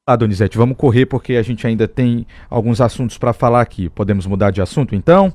Ah, 0.07 0.16
Donizete, 0.16 0.57
vamos 0.57 0.77
correr 0.77 1.05
porque 1.05 1.35
a 1.35 1.42
gente 1.42 1.66
ainda 1.66 1.87
tem 1.87 2.27
alguns 2.49 2.81
assuntos 2.81 3.18
para 3.18 3.35
falar 3.35 3.61
aqui. 3.61 3.90
Podemos 3.90 4.27
mudar 4.27 4.51
de 4.51 4.62
assunto 4.62 4.95
então? 4.95 5.33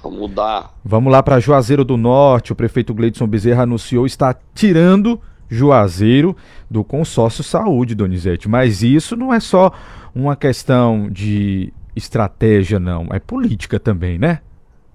Vamos 0.00 0.18
mudar. 0.20 0.78
Vamos 0.84 1.12
lá 1.12 1.22
para 1.22 1.40
Juazeiro 1.40 1.84
do 1.84 1.96
Norte. 1.96 2.52
O 2.52 2.56
prefeito 2.56 2.94
Gleidson 2.94 3.26
Bezerra 3.26 3.64
anunciou 3.64 4.06
estar 4.06 4.40
tirando 4.54 5.20
Juazeiro 5.48 6.36
do 6.70 6.84
consórcio 6.84 7.42
saúde, 7.42 7.96
Donizete. 7.96 8.48
Mas 8.48 8.80
isso 8.82 9.16
não 9.16 9.34
é 9.34 9.40
só 9.40 9.72
uma 10.14 10.36
questão 10.36 11.10
de 11.10 11.72
estratégia, 11.96 12.78
não. 12.78 13.08
É 13.10 13.18
política 13.18 13.80
também, 13.80 14.18
né? 14.18 14.40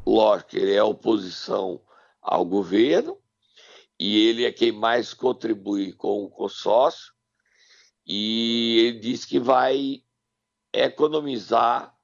Lógico, 0.08 0.56
ele 0.56 0.74
é 0.74 0.82
oposição 0.82 1.82
ao 2.22 2.46
governo 2.46 3.18
e 4.00 4.30
ele 4.30 4.46
é 4.46 4.52
quem 4.52 4.72
mais 4.72 5.14
contribui 5.14 5.92
com 5.92 6.24
o 6.24 6.30
consórcio 6.30 7.15
e 8.06 8.80
ele 8.80 9.00
diz 9.00 9.26
que 9.26 9.40
vai 9.40 10.04
economizar 10.74 11.98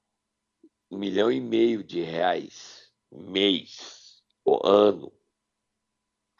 um 0.89 0.97
milhão 0.97 1.31
e 1.31 1.39
meio 1.39 1.83
de 1.83 2.01
reais 2.01 2.91
mês 3.11 4.21
ou 4.43 4.65
ano. 4.65 5.11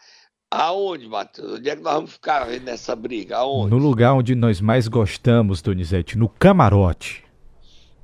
Aonde, 0.50 1.10
Matheus? 1.10 1.54
Onde 1.54 1.70
é 1.70 1.76
que 1.76 1.82
nós 1.82 1.96
vamos 1.96 2.14
ficar 2.14 2.48
nessa 2.62 2.96
briga? 2.96 3.38
Aonde? 3.38 3.72
No 3.72 3.78
lugar 3.78 4.14
onde 4.14 4.36
nós 4.36 4.62
mais 4.62 4.88
gostamos, 4.88 5.64
Donizete, 5.64 6.16
no 6.16 6.30
camarote. 6.30 7.26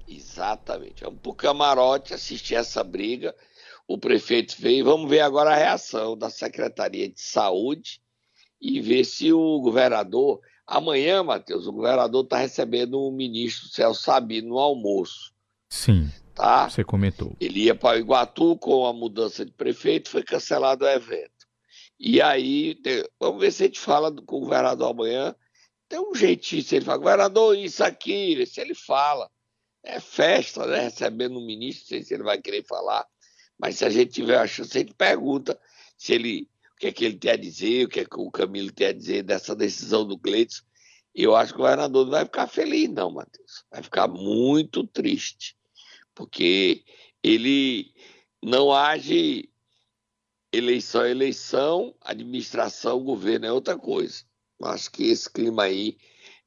Exatamente. 0.07 1.03
Vamos 1.03 1.19
para 1.21 1.31
o 1.31 1.35
camarote 1.35 2.13
assistir 2.13 2.55
essa 2.55 2.83
briga. 2.83 3.35
O 3.87 3.99
prefeito 3.99 4.55
veio. 4.59 4.83
Vamos 4.83 5.09
ver 5.09 5.19
agora 5.21 5.51
a 5.51 5.55
reação 5.55 6.17
da 6.17 6.29
Secretaria 6.29 7.07
de 7.07 7.21
Saúde 7.21 8.01
e 8.59 8.81
ver 8.81 9.05
se 9.05 9.31
o 9.31 9.61
governador 9.61 10.41
Amanhã, 10.65 11.23
Matheus, 11.23 11.67
o 11.67 11.73
governador 11.73 12.23
está 12.23 12.37
recebendo 12.37 13.01
o 13.01 13.11
ministro 13.11 13.67
Celso 13.69 14.01
Sabino 14.01 14.49
no 14.49 14.59
almoço. 14.59 15.33
Sim. 15.69 16.09
Tá? 16.33 16.69
Você 16.69 16.83
comentou. 16.83 17.35
Ele 17.39 17.65
ia 17.65 17.75
para 17.75 17.97
o 17.97 17.99
Iguatu 17.99 18.57
com 18.57 18.85
a 18.85 18.93
mudança 18.93 19.45
de 19.45 19.51
prefeito, 19.51 20.09
foi 20.09 20.23
cancelado 20.23 20.85
o 20.85 20.89
evento. 20.89 21.31
E 21.99 22.21
aí, 22.21 22.75
vamos 23.19 23.39
ver 23.39 23.51
se 23.51 23.63
a 23.63 23.65
gente 23.67 23.79
fala 23.79 24.11
com 24.11 24.37
o 24.37 24.41
governador 24.41 24.91
amanhã. 24.91 25.35
Tem 25.87 25.99
um 25.99 26.15
jeitinho, 26.15 26.63
se 26.63 26.75
ele 26.75 26.85
fala, 26.85 26.97
governador, 26.97 27.57
isso 27.57 27.83
aqui, 27.83 28.43
se 28.45 28.59
ele 28.59 28.73
fala. 28.73 29.29
É 29.83 29.99
festa, 29.99 30.65
né? 30.65 30.79
Recebendo 30.81 31.37
o 31.37 31.45
ministro, 31.45 31.83
não 31.83 31.87
sei 31.89 32.03
se 32.03 32.13
ele 32.13 32.23
vai 32.23 32.41
querer 32.41 32.65
falar. 32.65 33.05
Mas 33.59 33.77
se 33.77 33.85
a 33.85 33.89
gente 33.89 34.11
tiver 34.11 34.37
a 34.37 34.47
chance, 34.47 34.75
a 34.75 34.79
gente 34.79 34.93
pergunta 34.93 35.59
se 35.97 36.13
ele 36.13 36.49
que 36.83 36.87
é 36.87 36.91
que 36.91 37.05
ele 37.05 37.17
tem 37.17 37.31
a 37.31 37.37
dizer, 37.37 37.85
o 37.85 37.89
que 37.89 38.01
é 38.01 38.05
que 38.05 38.19
o 38.19 38.29
Camilo 38.29 38.69
tem 38.69 38.87
a 38.87 38.93
dizer 38.93 39.23
dessa 39.23 39.55
decisão 39.55 40.05
do 40.05 40.17
Gleitson. 40.17 40.63
Eu 41.15 41.33
acho 41.33 41.53
que 41.53 41.59
o 41.59 41.61
governador 41.61 42.03
não 42.03 42.11
vai 42.11 42.25
ficar 42.25 42.47
feliz, 42.47 42.89
não, 42.89 43.09
Matheus. 43.09 43.63
Vai 43.71 43.81
ficar 43.81 44.07
muito 44.09 44.85
triste, 44.87 45.55
porque 46.13 46.83
ele 47.23 47.93
não 48.43 48.73
age 48.73 49.49
eleição 50.51 51.03
é 51.05 51.11
eleição, 51.11 51.95
administração, 52.01 53.03
governo 53.03 53.45
é 53.45 53.51
outra 53.51 53.77
coisa. 53.77 54.23
Eu 54.59 54.67
acho 54.67 54.91
que 54.91 55.05
esse 55.05 55.29
clima 55.29 55.63
aí 55.63 55.97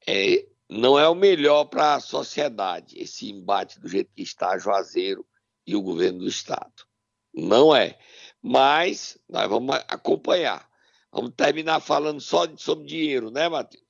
é, 0.06 0.46
não 0.68 0.98
é 0.98 1.08
o 1.08 1.14
melhor 1.14 1.64
para 1.64 1.94
a 1.94 2.00
sociedade, 2.00 2.98
esse 2.98 3.30
embate 3.30 3.80
do 3.80 3.88
jeito 3.88 4.12
que 4.14 4.22
está 4.22 4.58
Juazeiro 4.58 5.26
e 5.66 5.74
o 5.74 5.82
governo 5.82 6.18
do 6.20 6.28
Estado. 6.28 6.84
Não 7.32 7.74
é. 7.74 7.98
Mas 8.48 9.18
nós 9.28 9.48
vamos 9.48 9.74
acompanhar. 9.88 10.64
Vamos 11.12 11.32
terminar 11.36 11.80
falando 11.80 12.20
só 12.20 12.46
sobre 12.56 12.86
dinheiro, 12.86 13.28
né, 13.28 13.48
Matheus? 13.48 13.82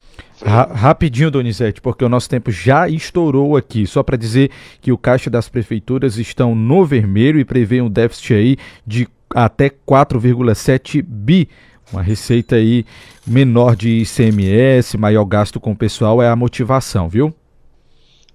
Ra 0.42 0.64
rapidinho, 0.64 1.31
Donizete, 1.31 1.79
porque 1.83 2.03
o 2.03 2.09
nosso 2.09 2.27
tempo 2.27 2.51
já 2.51 2.88
estourou 2.88 3.55
aqui. 3.55 3.87
Só 3.87 4.03
para 4.03 4.16
dizer 4.16 4.51
que 4.81 4.90
o 4.90 4.97
caixa 4.97 5.29
das 5.29 5.47
prefeituras 5.47 6.16
estão 6.16 6.55
no 6.55 6.87
vermelho 6.87 7.38
e 7.38 7.45
prevê 7.45 7.83
um 7.83 7.90
déficit 7.90 8.33
aí 8.33 8.57
de 8.87 9.07
até 9.29 9.69
4,7 9.69 11.03
bi. 11.03 11.51
Uma 11.92 12.03
receita 12.03 12.57
aí 12.57 12.87
menor 13.27 13.77
de 13.77 13.90
ICMS, 14.03 14.97
maior 14.97 15.27
gasto 15.27 15.61
com 15.61 15.73
o 15.73 15.77
pessoal 15.77 16.23
é 16.23 16.31
a 16.31 16.37
motivação, 16.37 17.11
viu? 17.11 17.35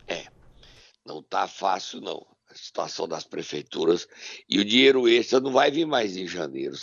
É, 0.07 0.25
não 1.03 1.23
tá 1.23 1.47
fácil 1.47 1.99
não 1.99 2.30
situação 2.71 3.07
das 3.07 3.25
prefeituras 3.25 4.07
e 4.49 4.59
o 4.59 4.65
dinheiro 4.65 5.07
extra 5.07 5.41
não 5.41 5.51
vai 5.51 5.69
vir 5.69 5.85
mais 5.85 6.15
em 6.15 6.25
janeiro. 6.25 6.73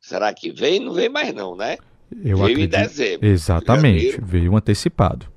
Será 0.00 0.34
que 0.34 0.50
vem? 0.50 0.80
Não 0.80 0.92
vem 0.92 1.08
mais 1.08 1.32
não, 1.32 1.56
né? 1.56 1.78
Eu 2.10 2.38
veio 2.38 2.42
acredito. 2.42 2.74
em 2.74 2.82
dezembro. 2.82 3.28
Exatamente, 3.28 4.04
janeiro, 4.04 4.26
veio 4.26 4.56
antecipado. 4.56 5.32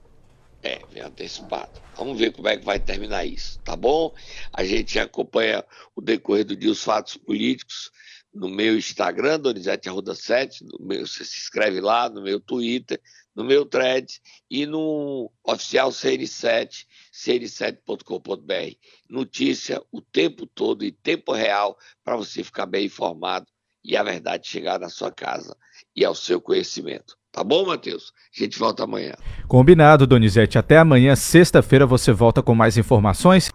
É, 0.61 0.81
veio 0.91 1.05
antecipado. 1.05 1.79
Vamos 1.95 2.17
ver 2.17 2.31
como 2.31 2.47
é 2.47 2.57
que 2.57 2.65
vai 2.65 2.79
terminar 2.79 3.25
isso, 3.25 3.59
tá 3.59 3.75
bom? 3.75 4.13
A 4.51 4.63
gente 4.63 4.97
acompanha 4.99 5.63
o 5.95 6.01
decorrer 6.01 6.45
do 6.45 6.55
dia 6.55 6.71
os 6.71 6.83
fatos 6.83 7.15
políticos 7.15 7.91
no 8.33 8.47
meu 8.47 8.77
Instagram, 8.77 9.39
Donizete 9.39 9.89
Arruda 9.89 10.15
7, 10.15 10.63
no 10.63 10.85
meu, 10.85 11.05
você 11.05 11.25
se 11.25 11.39
inscreve 11.39 11.81
lá, 11.81 12.09
no 12.09 12.21
meu 12.21 12.39
Twitter, 12.39 12.99
no 13.39 13.45
meu 13.45 13.65
thread 13.65 14.05
e 14.51 14.65
no 14.65 15.31
oficial 15.45 15.91
CN7, 15.91 16.85
cn7.com.br. 17.13 18.75
Notícia 19.09 19.81
o 19.93 20.01
tempo 20.01 20.45
todo 20.45 20.83
e 20.83 20.91
tempo 20.91 21.31
real 21.31 21.77
para 22.03 22.17
você 22.17 22.43
ficar 22.43 22.65
bem 22.65 22.87
informado 22.87 23.47
e 23.81 23.95
a 23.95 24.03
verdade 24.03 24.45
chegar 24.45 24.77
na 24.77 24.89
sua 24.89 25.09
casa 25.09 25.55
e 25.95 26.03
ao 26.03 26.13
seu 26.13 26.41
conhecimento. 26.41 27.17
Tá 27.31 27.41
bom, 27.41 27.65
Matheus? 27.65 28.11
A 28.35 28.43
gente 28.43 28.59
volta 28.59 28.83
amanhã. 28.83 29.13
Combinado, 29.47 30.05
Donizete. 30.05 30.57
Até 30.57 30.77
amanhã, 30.77 31.15
sexta-feira, 31.15 31.85
você 31.85 32.11
volta 32.11 32.41
com 32.41 32.53
mais 32.53 32.77
informações. 32.77 33.45